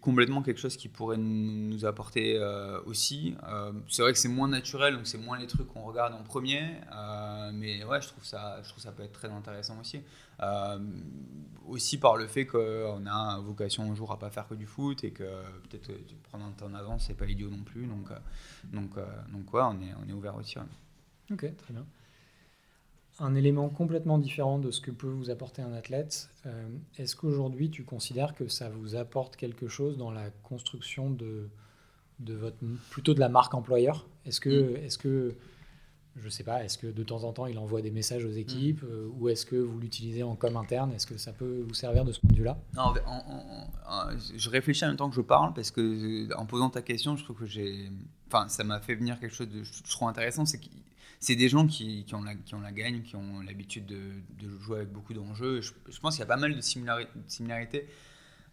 complètement 0.00 0.42
quelque 0.42 0.60
chose 0.60 0.76
qui 0.76 0.88
pourrait 0.88 1.18
nous, 1.18 1.84
apporter 1.84 2.36
euh, 2.38 2.80
aussi. 2.86 3.34
c'est 3.88 4.02
vrai 4.02 4.12
que 4.12 4.18
c'est 4.18 4.28
moins 4.28 4.48
naturel, 4.48 4.94
donc 4.94 5.06
c'est 5.06 5.18
moins 5.18 5.38
les 5.38 5.46
trucs 5.46 5.68
qu'on 5.68 5.82
regarde 5.82 6.14
en 6.14 6.22
premier. 6.22 6.62
mais 7.52 7.84
ouais, 7.84 8.00
je 8.00 8.08
trouve, 8.08 8.24
ça, 8.24 8.60
je 8.62 8.68
trouve 8.70 8.82
ça 8.82 8.92
peut 8.92 9.02
être 9.02 9.12
très 9.12 9.28
intéressant 9.28 9.78
aussi. 9.78 10.00
aussi 11.68 11.98
par 11.98 12.16
le 12.16 12.26
fait 12.26 12.46
qu'on 12.46 13.06
a 13.06 13.38
vocation 13.40 13.90
un 13.90 13.94
jour 13.94 14.10
à 14.10 14.18
pas 14.18 14.30
faire 14.30 14.48
que 14.48 14.54
du 14.54 14.66
foot 14.66 15.04
et 15.04 15.10
que 15.10 15.24
peut-être 15.68 15.92
prendre 16.22 16.46
un 16.46 16.52
temps 16.52 16.66
en 16.66 16.74
avance, 16.74 17.04
c'est 17.08 17.16
pas 17.16 17.26
idiot 17.26 17.50
non 17.50 17.62
plus. 17.62 17.86
Donc, 17.86 18.08
donc, 18.72 18.94
donc 19.32 19.52
ouais, 19.52 19.62
on 19.62 19.80
est, 19.82 19.94
on 20.02 20.08
est 20.08 20.14
ouvert 20.14 20.36
aussi. 20.36 20.56
Ok, 21.30 21.56
très 21.56 21.72
bien. 21.72 21.84
Un 23.20 23.36
élément 23.36 23.68
complètement 23.68 24.18
différent 24.18 24.58
de 24.58 24.72
ce 24.72 24.80
que 24.80 24.90
peut 24.90 25.08
vous 25.08 25.30
apporter 25.30 25.62
un 25.62 25.72
athlète, 25.72 26.30
euh, 26.46 26.66
est-ce 26.98 27.14
qu'aujourd'hui 27.14 27.70
tu 27.70 27.84
considères 27.84 28.34
que 28.34 28.48
ça 28.48 28.68
vous 28.68 28.96
apporte 28.96 29.36
quelque 29.36 29.68
chose 29.68 29.96
dans 29.96 30.10
la 30.10 30.30
construction 30.42 31.10
de, 31.10 31.48
de 32.18 32.34
votre, 32.34 32.56
plutôt 32.90 33.14
de 33.14 33.20
la 33.20 33.28
marque 33.28 33.54
employeur? 33.54 34.08
Est-ce 34.26 34.40
que, 34.40 34.72
mm. 34.72 34.76
est 34.84 34.98
que, 34.98 35.36
je 36.16 36.28
sais 36.28 36.42
pas, 36.42 36.64
est-ce 36.64 36.76
que 36.76 36.88
de 36.88 37.02
temps 37.04 37.22
en 37.22 37.32
temps 37.32 37.46
il 37.46 37.56
envoie 37.58 37.82
des 37.82 37.92
messages 37.92 38.24
aux 38.24 38.32
équipes 38.32 38.82
mm. 38.82 38.90
euh, 38.90 39.08
ou 39.16 39.28
est-ce 39.28 39.46
que 39.46 39.54
vous 39.54 39.78
l'utilisez 39.78 40.24
en 40.24 40.34
com 40.34 40.56
interne? 40.56 40.92
Est-ce 40.92 41.06
que 41.06 41.16
ça 41.16 41.32
peut 41.32 41.64
vous 41.68 41.74
servir 41.74 42.04
de 42.04 42.10
ce 42.10 42.18
point 42.18 42.30
de 42.32 42.36
vue-là? 42.36 42.58
Non, 42.74 42.92
je 44.36 44.50
réfléchis 44.50 44.84
en 44.84 44.88
même 44.88 44.96
temps 44.96 45.08
que 45.08 45.14
je 45.14 45.20
parle 45.20 45.54
parce 45.54 45.70
que 45.70 46.34
en 46.34 46.46
posant 46.46 46.70
ta 46.70 46.82
question, 46.82 47.16
je 47.16 47.22
trouve 47.22 47.38
que 47.38 47.46
j'ai, 47.46 47.92
enfin, 48.26 48.48
ça 48.48 48.64
m'a 48.64 48.80
fait 48.80 48.96
venir 48.96 49.20
quelque 49.20 49.34
chose 49.34 49.48
de, 49.48 49.62
je 49.62 49.88
trouve 49.88 50.08
intéressant, 50.08 50.44
c'est 50.44 50.58
que 50.58 50.66
c'est 51.24 51.36
des 51.36 51.48
gens 51.48 51.66
qui, 51.66 52.04
ont 52.12 52.22
la, 52.22 52.34
qui 52.34 52.54
ont 52.54 52.60
la 52.60 52.70
gagne, 52.70 53.00
qui 53.00 53.16
ont 53.16 53.40
l'habitude 53.40 53.86
de, 53.86 54.60
jouer 54.60 54.78
avec 54.78 54.92
beaucoup 54.92 55.14
d'enjeux. 55.14 55.62
Je, 55.62 55.72
pense 56.00 56.16
qu'il 56.16 56.20
y 56.20 56.22
a 56.22 56.26
pas 56.26 56.36
mal 56.36 56.54
de 56.54 56.60
similarités 56.60 57.88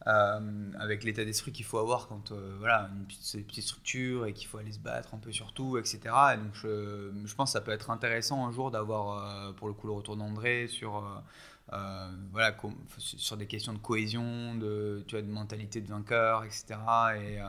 euh, 0.07 0.71
avec 0.79 1.03
l'état 1.03 1.25
d'esprit 1.25 1.51
qu'il 1.51 1.65
faut 1.65 1.79
avoir 1.79 2.07
quand 2.07 2.31
euh, 2.31 2.55
voilà, 2.59 2.89
une 2.95 3.05
petite, 3.05 3.45
petite 3.45 3.65
structure 3.65 4.25
et 4.25 4.33
qu'il 4.33 4.47
faut 4.47 4.57
aller 4.57 4.71
se 4.71 4.79
battre 4.79 5.13
un 5.13 5.17
peu 5.17 5.33
sur 5.33 5.51
tout, 5.51 5.77
etc. 5.77 5.99
Et 6.33 6.37
donc 6.37 6.53
je, 6.53 7.35
pense 7.35 7.49
que 7.49 7.53
ça 7.53 7.61
peut 7.61 7.71
être 7.71 7.89
intéressant 7.89 8.47
un 8.47 8.53
jour 8.53 8.71
d'avoir, 8.71 9.49
euh, 9.49 9.51
pour 9.51 9.67
le 9.67 9.73
coup, 9.73 9.87
le 9.87 9.93
retour 9.93 10.15
d'André 10.15 10.67
sur, 10.67 11.03
voilà, 12.31 12.55
sur 12.97 13.35
des 13.35 13.47
questions 13.47 13.73
de 13.73 13.79
cohésion, 13.79 14.55
de, 14.55 15.03
tu 15.07 15.15
vois, 15.15 15.21
de 15.21 15.31
mentalité 15.31 15.81
de 15.81 15.89
vainqueur, 15.89 16.45
etc. 16.45 16.75
Et, 17.21 17.39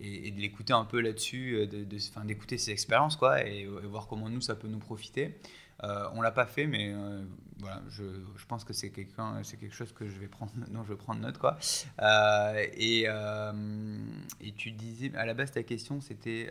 et, 0.00 0.30
de 0.30 0.40
l'écouter 0.40 0.72
un 0.72 0.84
peu 0.84 1.00
là-dessus, 1.00 1.54
euh, 1.54 1.66
de, 1.66 1.84
de, 1.84 2.26
d'écouter 2.26 2.58
ses 2.58 2.72
expériences 2.72 3.16
quoi, 3.16 3.44
et, 3.46 3.66
voir 3.84 4.06
comment 4.06 4.28
nous 4.28 4.40
ça 4.40 4.54
peut 4.54 4.68
nous 4.68 4.78
profiter. 4.78 5.34
Euh, 5.82 6.04
on 6.14 6.20
l'a 6.20 6.30
pas 6.30 6.44
fait, 6.44 6.66
mais 6.66 6.92
euh, 6.92 7.22
voilà, 7.58 7.80
je, 7.88 8.02
je, 8.36 8.46
pense 8.46 8.64
que 8.64 8.74
c'est 8.74 8.90
quelqu'un, 8.90 9.40
c'est 9.42 9.56
quelque 9.56 9.74
chose 9.74 9.92
que 9.92 10.06
je 10.06 10.18
vais 10.18 10.26
prendre, 10.26 10.52
dont 10.70 10.84
je 10.84 10.90
vais 10.90 10.98
prendre 10.98 11.20
note 11.20 11.38
quoi. 11.38 11.56
Euh, 12.02 12.66
et, 12.74 13.06
et 14.40 14.52
tu 14.52 14.72
disais, 14.72 15.10
à 15.16 15.24
la 15.24 15.34
base 15.34 15.52
ta 15.52 15.62
question 15.62 16.00
c'était 16.00 16.50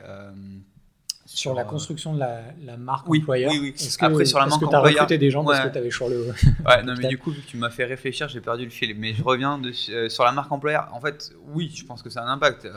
sur, 1.25 1.53
la 1.53 1.63
construction 1.63 2.15
de 2.15 2.19
la, 2.19 2.41
la 2.63 2.75
marque 2.75 3.07
oui, 3.07 3.19
employeur. 3.19 3.51
Oui, 3.51 3.59
oui. 3.61 3.73
Que, 3.73 4.03
Après, 4.03 4.25
sur 4.25 4.39
la 4.39 4.47
marque 4.47 4.63
employeur. 4.63 4.81
tu 4.81 4.97
as 4.97 5.03
recruté 5.03 5.17
des 5.19 5.29
gens 5.29 5.45
parce 5.45 5.59
que 5.59 5.67
tu 5.69 5.77
avais 5.77 5.91
sur 5.91 6.09
le. 6.09 6.25
ouais, 6.65 6.83
non, 6.83 6.95
mais 6.97 7.07
du 7.07 7.19
coup, 7.19 7.31
tu 7.45 7.57
m'as 7.57 7.69
fait 7.69 7.85
réfléchir, 7.85 8.27
j'ai 8.29 8.41
perdu 8.41 8.63
le 8.63 8.71
fil. 8.71 8.97
Mais 8.97 9.13
je 9.13 9.21
reviens 9.21 9.59
de, 9.59 9.71
sur 9.71 10.23
la 10.23 10.31
marque 10.31 10.51
employeur. 10.51 10.89
En 10.91 10.99
fait, 10.99 11.31
oui, 11.49 11.71
je 11.75 11.85
pense 11.85 12.01
que 12.01 12.09
ça 12.09 12.23
a 12.23 12.25
un 12.25 12.33
impact 12.33 12.67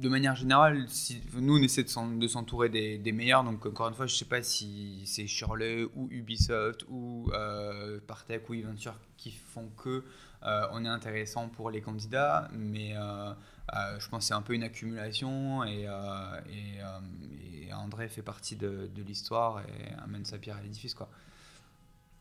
de 0.00 0.08
manière 0.08 0.36
générale, 0.36 0.84
si, 0.88 1.20
nous, 1.34 1.58
on 1.58 1.62
essaie 1.62 1.82
de 1.82 2.28
s'entourer 2.28 2.68
des, 2.68 2.98
des, 2.98 3.12
meilleurs. 3.12 3.44
Donc, 3.44 3.66
encore 3.66 3.88
une 3.88 3.94
fois, 3.94 4.06
je 4.06 4.14
ne 4.14 4.18
sais 4.18 4.24
pas 4.24 4.42
si 4.42 5.02
c'est 5.04 5.26
Shirley 5.26 5.84
ou 5.94 6.08
Ubisoft 6.10 6.84
ou 6.88 7.30
euh, 7.32 7.98
Partech 8.06 8.48
ou 8.48 8.54
Eventure 8.54 8.94
qui 9.16 9.32
font 9.32 9.68
que 9.76 10.04
euh, 10.44 10.66
on 10.72 10.84
est 10.84 10.88
intéressant 10.88 11.48
pour 11.48 11.70
les 11.70 11.80
candidats. 11.80 12.48
Mais 12.52 12.96
euh, 12.96 13.32
euh, 13.74 13.98
je 13.98 14.08
pense 14.08 14.20
que 14.20 14.28
c'est 14.28 14.34
un 14.34 14.42
peu 14.42 14.54
une 14.54 14.62
accumulation. 14.62 15.64
Et, 15.64 15.82
et, 15.82 17.72
André 17.72 18.08
fait 18.08 18.22
partie 18.22 18.56
de, 18.56 18.90
de 18.94 19.02
l'histoire 19.02 19.60
et 19.60 20.02
amène 20.02 20.24
sa 20.24 20.38
pierre 20.38 20.56
à 20.56 20.62
l'édifice. 20.62 20.94
Quoi. 20.94 21.08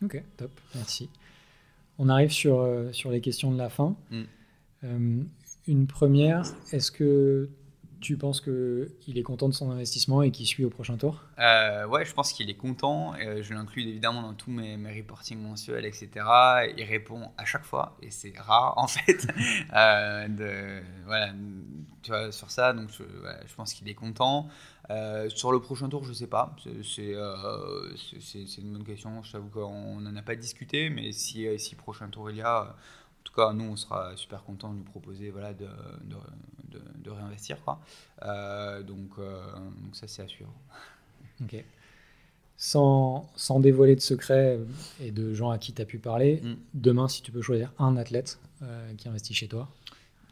Ok, 0.04 0.22
top, 0.36 0.52
merci. 0.76 1.10
On 1.98 2.10
arrive 2.10 2.32
sur, 2.32 2.68
sur 2.92 3.10
les 3.10 3.22
questions 3.22 3.52
de 3.52 3.58
la 3.58 3.70
fin. 3.70 3.96
Mm. 4.12 5.24
une 5.68 5.88
première, 5.88 6.44
est-ce 6.72 6.92
que 6.92 7.50
tu 8.00 8.18
penses 8.18 8.42
qu'il 8.42 9.18
est 9.18 9.24
content 9.24 9.50
de 9.50 9.54
son 9.54 9.72
investissement 9.72 10.22
et 10.22 10.32
qu'il 10.32 10.46
suit 10.46 10.66
au 10.66 10.70
prochain 10.70 10.98
tour? 10.98 11.24
Euh, 11.40 11.86
Ouais, 11.88 12.06
je 12.06 12.14
pense 12.14 12.34
qu'il 12.34 12.50
est 12.50 12.56
content. 12.56 13.14
Euh, 13.16 13.42
je 13.42 13.54
l'inclus 13.54 13.88
évidemment 13.88 14.22
dans 14.22 14.34
tous 14.34 14.52
mes, 14.52 14.78
mes, 14.78 14.96
reportings 14.98 15.40
mensuels, 15.40 15.86
etc. 15.86 16.10
Il 16.78 16.84
répond 16.84 17.32
à 17.38 17.46
chaque 17.46 17.64
fois 17.64 17.98
et 18.02 18.12
c'est 18.12 18.38
rare 18.38 18.74
en 18.78 18.88
fait. 18.88 19.28
euh, 19.74 20.28
de, 20.28 20.82
voilà, 21.06 21.32
tu 22.04 22.12
vois, 22.12 22.32
sur 22.32 22.52
ça, 22.52 22.74
donc 22.74 22.90
je, 22.92 23.04
je 23.48 23.56
pense 23.56 23.74
qu'il 23.74 23.88
est 23.90 23.96
content. 23.96 24.48
Euh, 24.90 25.30
sur 25.30 25.52
le 25.52 25.60
prochain 25.60 25.90
tour, 25.90 26.04
je 26.04 26.14
sais 26.14 26.28
pas. 26.28 26.56
C'est 26.82 27.12
une 27.14 28.74
bonne 28.74 28.86
question. 28.86 29.24
Je 29.24 29.32
t'avoue 29.32 29.50
qu'on 29.50 30.00
n'en 30.00 30.16
a 30.16 30.22
pas 30.22 30.36
discuté, 30.36 30.90
mais 30.90 31.12
si, 31.12 31.48
si 31.60 31.76
prochain 31.76 32.10
tour 32.10 32.30
il 32.30 32.38
y 32.38 32.42
a 32.42 32.76
tout 33.28 33.34
cas, 33.34 33.54
nous, 33.54 33.66
on 33.66 33.76
sera 33.76 34.16
super 34.16 34.44
content 34.44 34.72
de 34.72 34.78
lui 34.78 34.84
proposer 34.84 35.30
voilà, 35.32 35.54
de, 35.54 35.68
de, 36.04 36.80
de, 37.04 37.10
réinvestir. 37.10 37.62
Quoi. 37.63 37.80
Euh, 38.24 38.82
donc, 38.82 39.12
euh, 39.20 39.42
donc, 39.84 39.96
ça, 39.96 40.08
c'est 40.08 40.24
à 40.24 40.28
suivre. 40.28 40.54
Ok. 41.44 41.63
Sans, 42.60 43.30
sans, 43.36 43.60
dévoiler 43.60 43.96
de 43.96 44.02
secrets 44.02 44.58
et 45.00 45.12
de 45.12 45.36
gens 45.36 45.52
à 45.52 45.60
qui 45.60 45.72
tu 45.72 45.84
as 45.84 45.86
pu 45.86 46.00
parler, 46.00 46.42
mm. 46.42 46.56
demain, 46.74 47.08
si 47.08 47.22
tu 47.22 47.32
peux 47.32 47.44
choisir 47.44 47.72
un 47.78 47.96
athlète 47.96 48.40
euh, 48.63 48.92
qui 48.96 49.08
investit 49.08 49.36
chez 49.36 49.48
toi 49.48 49.68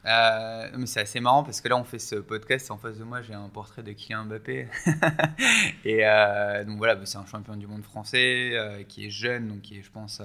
mais 0.03 0.85
c'est 0.85 0.99
assez 0.99 1.19
marrant 1.19 1.43
parce 1.43 1.61
que 1.61 1.67
là 1.67 1.75
on 1.77 1.83
fait 1.83 1.97
ce 1.97 2.13
podcast 2.17 2.69
en 2.69 2.77
face 2.77 2.99
de 2.99 3.03
moi 3.03 3.23
j'ai 3.23 3.33
un 3.33 3.49
portrait 3.49 3.81
de 3.81 3.91
Kylian 3.91 4.25
Mbappé 4.25 4.67
et 5.83 6.01
donc 6.67 6.77
voilà 6.77 6.93
bah, 6.93 7.07
c'est 7.07 7.17
un 7.17 7.25
champion 7.25 7.55
du 7.55 7.65
monde 7.65 7.81
français 7.81 8.85
qui 8.87 9.07
est 9.07 9.09
jeune 9.09 9.47
donc 9.47 9.61
qui 9.61 9.79
est 9.79 9.81
je 9.81 9.89
pense 9.89 10.21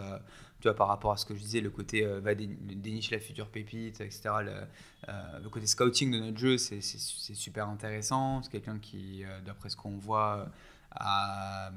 tu 0.60 0.68
vois, 0.68 0.76
par 0.76 0.88
rapport 0.88 1.12
à 1.12 1.16
ce 1.16 1.24
que 1.24 1.34
je 1.34 1.40
disais, 1.40 1.60
le 1.60 1.70
côté 1.70 2.04
euh, 2.04 2.20
va 2.20 2.34
dénicher 2.34 3.14
la 3.14 3.20
future 3.20 3.48
pépite, 3.48 4.00
etc. 4.00 4.20
Euh, 4.28 5.38
le, 5.42 5.48
côté 5.48 5.66
scouting 5.66 6.10
de 6.12 6.18
notre 6.18 6.38
jeu, 6.38 6.58
c'est 6.58 6.80
super 6.80 7.68
intéressant. 7.68 8.42
C'est 8.42 8.50
quelqu'un 8.50 8.78
qui, 8.78 9.24
euh, 9.24 9.40
d'après 9.40 9.70
ce 9.70 9.76
qu'on 9.76 9.96
voit, 9.96 10.48
a 10.92 11.70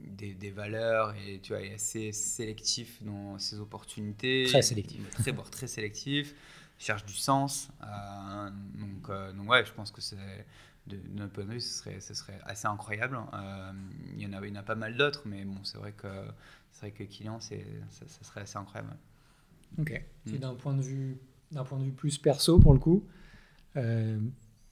des, 0.00 0.32
des, 0.32 0.50
valeurs 0.50 1.14
et 1.26 1.40
tu 1.40 1.52
vois, 1.52 1.62
est 1.62 1.74
assez 1.74 2.12
sélectif 2.12 3.02
dans 3.02 3.38
ses 3.38 3.60
opportunités. 3.60 4.46
Très 4.48 4.62
sélectif. 4.62 5.10
Très, 5.10 5.32
très 5.32 5.66
sélectif. 5.66 6.34
Cherche 6.78 7.04
du 7.04 7.14
sens. 7.14 7.68
donc, 8.78 9.10
donc, 9.36 9.50
ouais, 9.50 9.64
je 9.66 9.72
pense 9.72 9.90
que 9.90 10.00
c'est 10.00 10.16
de, 10.86 10.98
notre 11.12 11.32
point 11.32 11.44
de 11.44 11.52
vue, 11.52 11.60
ce 11.60 11.80
serait, 11.80 12.00
ce 12.00 12.14
serait 12.14 12.38
assez 12.44 12.66
incroyable. 12.66 13.18
il, 14.16 14.22
y 14.22 14.26
en 14.26 14.32
a, 14.32 14.46
il 14.46 14.48
y 14.48 14.52
en 14.52 14.60
a 14.60 14.62
pas 14.62 14.74
mal 14.74 14.96
d'autres, 14.96 15.22
mais 15.26 15.44
bon, 15.44 15.62
c'est 15.62 15.78
vrai 15.78 15.92
que 15.92 16.08
c'est 16.74 16.80
vrai 16.80 16.90
que 16.90 17.04
Kylian, 17.04 17.38
ça, 17.38 17.54
ça, 17.88 18.24
serait 18.24 18.40
assez 18.40 18.58
incroyable. 18.58 18.96
Ok. 19.78 19.92
Et 19.92 20.32
mm. 20.32 20.38
d'un 20.38 20.54
point 20.54 20.74
de 20.74 20.82
vue, 20.82 21.18
d'un 21.52 21.64
point 21.64 21.78
de 21.78 21.84
vue 21.84 21.92
plus 21.92 22.18
perso 22.18 22.58
pour 22.58 22.72
le 22.72 22.80
coup, 22.80 23.06
euh, 23.76 24.18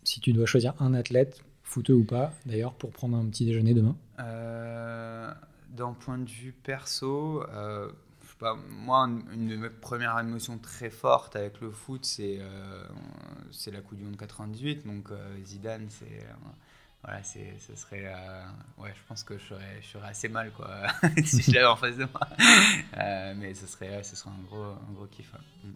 si 0.03 0.21
tu 0.21 0.33
dois 0.33 0.47
choisir 0.47 0.75
un 0.81 0.95
athlète, 0.95 1.43
footeux 1.63 1.95
ou 1.95 2.05
pas, 2.05 2.33
d'ailleurs, 2.45 2.75
pour 2.75 2.91
prendre 2.91 3.17
un 3.17 3.25
petit 3.27 3.47
déjeuner 3.47 3.73
demain? 3.73 3.97
Euh, 4.19 5.33
d'un 5.71 5.93
point 5.93 6.19
de 6.19 6.29
vue 6.29 6.53
perso, 6.53 7.45
euh, 7.49 7.89
je 8.21 8.29
sais 8.29 8.37
pas, 8.37 8.57
moi, 8.69 9.09
une, 9.33 9.47
de 9.47 9.57
mes 9.57 9.71
premières 9.71 10.19
émotions 10.19 10.59
très 10.59 10.91
fortes 10.91 11.37
avec 11.37 11.61
le 11.61 11.71
foot, 11.71 12.05
c'est 12.05 12.41
c'est 13.53 13.71
la 13.71 13.81
Coupe 13.81 13.99
du 13.99 14.05
Monde 14.05 14.17
98. 14.17 14.85
Donc 14.87 15.09
Zidane, 15.45 15.87
c'est 15.89 16.27
voilà, 17.05 17.23
c'est, 17.25 17.55
ce 17.59 17.75
serait. 17.75 18.05
Euh, 18.07 18.45
ouais, 18.79 18.91
je 18.95 19.01
pense 19.09 19.25
que 19.25 19.37
je 19.37 19.45
serais, 19.45 19.81
je 19.81 19.89
serais 19.89 20.09
assez 20.09 20.29
mal, 20.29 20.53
quoi, 20.53 20.69
si 21.25 21.43
je 21.43 21.51
l'avais 21.53 21.67
en 21.67 21.77
face 21.77 21.97
de 21.97 22.07
moi. 22.07 22.21
Euh, 22.99 23.35
mais 23.37 23.55
ce 23.55 23.67
serait, 23.67 24.03
ce 24.03 24.15
serait 24.15 24.31
un 24.31 24.45
gros, 24.49 24.63
un 24.63 24.93
gros 24.95 25.07
kiff. 25.07 25.33
Mm. 25.65 25.69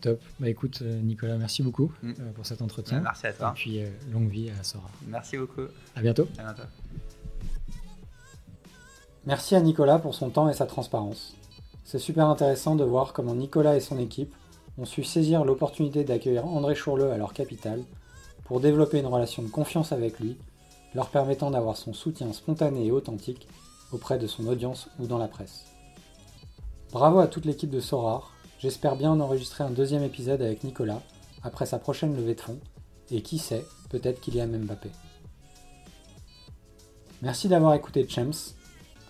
Top. 0.00 0.22
Bah 0.38 0.48
écoute, 0.48 0.80
euh, 0.82 1.00
Nicolas, 1.00 1.36
merci 1.36 1.62
beaucoup 1.62 1.92
mm. 2.02 2.12
pour 2.34 2.46
cet 2.46 2.62
entretien. 2.62 3.00
merci 3.00 3.26
à 3.26 3.32
toi. 3.32 3.50
Et 3.50 3.54
puis, 3.54 3.80
longue 4.12 4.28
vie 4.28 4.50
à 4.50 4.62
Sora. 4.62 4.88
Merci 5.06 5.36
beaucoup. 5.36 5.66
À 5.96 6.00
bientôt. 6.00 6.28
À 6.38 6.44
bientôt. 6.44 6.62
Merci 9.26 9.54
à 9.56 9.60
Nicolas 9.60 9.98
pour 9.98 10.14
son 10.14 10.30
temps 10.30 10.48
et 10.48 10.54
sa 10.54 10.66
transparence. 10.66 11.36
C'est 11.84 11.98
super 11.98 12.28
intéressant 12.28 12.76
de 12.76 12.84
voir 12.84 13.12
comment 13.12 13.34
Nicolas 13.34 13.76
et 13.76 13.80
son 13.80 13.98
équipe 13.98 14.34
ont 14.78 14.84
su 14.84 15.04
saisir 15.04 15.44
l'opportunité 15.44 16.04
d'accueillir 16.04 16.46
André 16.46 16.74
Chourleux 16.74 17.10
à 17.10 17.18
leur 17.18 17.32
capitale 17.32 17.82
pour 18.44 18.60
développer 18.60 19.00
une 19.00 19.06
relation 19.06 19.42
de 19.42 19.48
confiance 19.48 19.92
avec 19.92 20.20
lui, 20.20 20.36
leur 20.94 21.08
permettant 21.08 21.50
d'avoir 21.50 21.76
son 21.76 21.92
soutien 21.92 22.32
spontané 22.32 22.86
et 22.86 22.92
authentique 22.92 23.48
auprès 23.92 24.18
de 24.18 24.26
son 24.26 24.46
audience 24.46 24.88
ou 24.98 25.06
dans 25.06 25.18
la 25.18 25.28
presse. 25.28 25.66
Bravo 26.92 27.18
à 27.18 27.26
toute 27.26 27.44
l'équipe 27.44 27.70
de 27.70 27.80
Sorar, 27.80 28.32
j'espère 28.58 28.96
bien 28.96 29.10
en 29.10 29.20
enregistrer 29.20 29.64
un 29.64 29.70
deuxième 29.70 30.04
épisode 30.04 30.42
avec 30.42 30.64
Nicolas 30.64 31.02
après 31.42 31.66
sa 31.66 31.78
prochaine 31.78 32.16
levée 32.16 32.34
de 32.34 32.40
fonds, 32.40 32.60
et 33.10 33.20
qui 33.20 33.38
sait, 33.38 33.64
peut-être 33.90 34.20
qu'il 34.20 34.36
y 34.36 34.40
a 34.40 34.46
même 34.46 34.64
Mbappé. 34.64 34.90
Merci 37.20 37.48
d'avoir 37.48 37.74
écouté 37.74 38.08
Champs, 38.08 38.54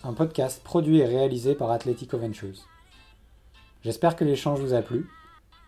un 0.03 0.13
podcast 0.13 0.63
produit 0.63 0.99
et 0.99 1.07
réalisé 1.07 1.55
par 1.55 1.71
Athletico 1.71 2.19
Ventures. 2.19 2.67
J'espère 3.83 4.17
que 4.17 4.25
l'échange 4.25 4.61
vous 4.61 4.75
a 4.75 4.83
plu. 4.83 5.09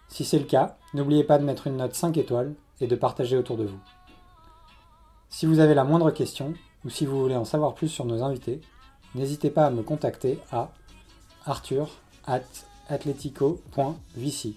Si 0.09 0.25
c'est 0.25 0.39
le 0.39 0.45
cas, 0.45 0.77
n'oubliez 0.95 1.25
pas 1.25 1.39
de 1.39 1.45
mettre 1.45 1.67
une 1.67 1.77
note 1.77 1.95
5 1.95 2.17
étoiles 2.17 2.55
et 2.81 2.87
de 2.87 2.97
partager 2.97 3.37
autour 3.37 3.57
de 3.57 3.65
vous. 3.65 3.81
Si 5.29 5.47
vous 5.47 5.59
avez 5.59 5.75
la 5.75 5.85
moindre 5.85 6.11
question 6.11 6.55
ou 6.85 6.91
si 6.91 7.07
vous 7.07 7.21
voulez 7.21 7.37
en 7.37 7.45
savoir 7.45 7.75
plus 7.75 7.89
sur 7.89 8.05
nos 8.05 8.23
invités, 8.23 8.61
n'hésitez 9.15 9.51
pas 9.51 9.67
à 9.67 9.71
me 9.71 9.83
contacter 9.83 10.39
à 10.51 10.73
arthur 11.45 11.91
at 12.27 12.41
atletico.vici. 12.89 14.57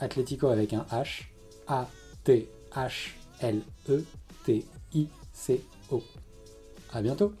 Atletico 0.00 0.48
avec 0.48 0.72
un 0.72 0.84
H, 0.90 1.26
A-T-H-L-E-T-I-C-O. 1.68 2.42
À 6.92 7.00
bientôt! 7.00 7.32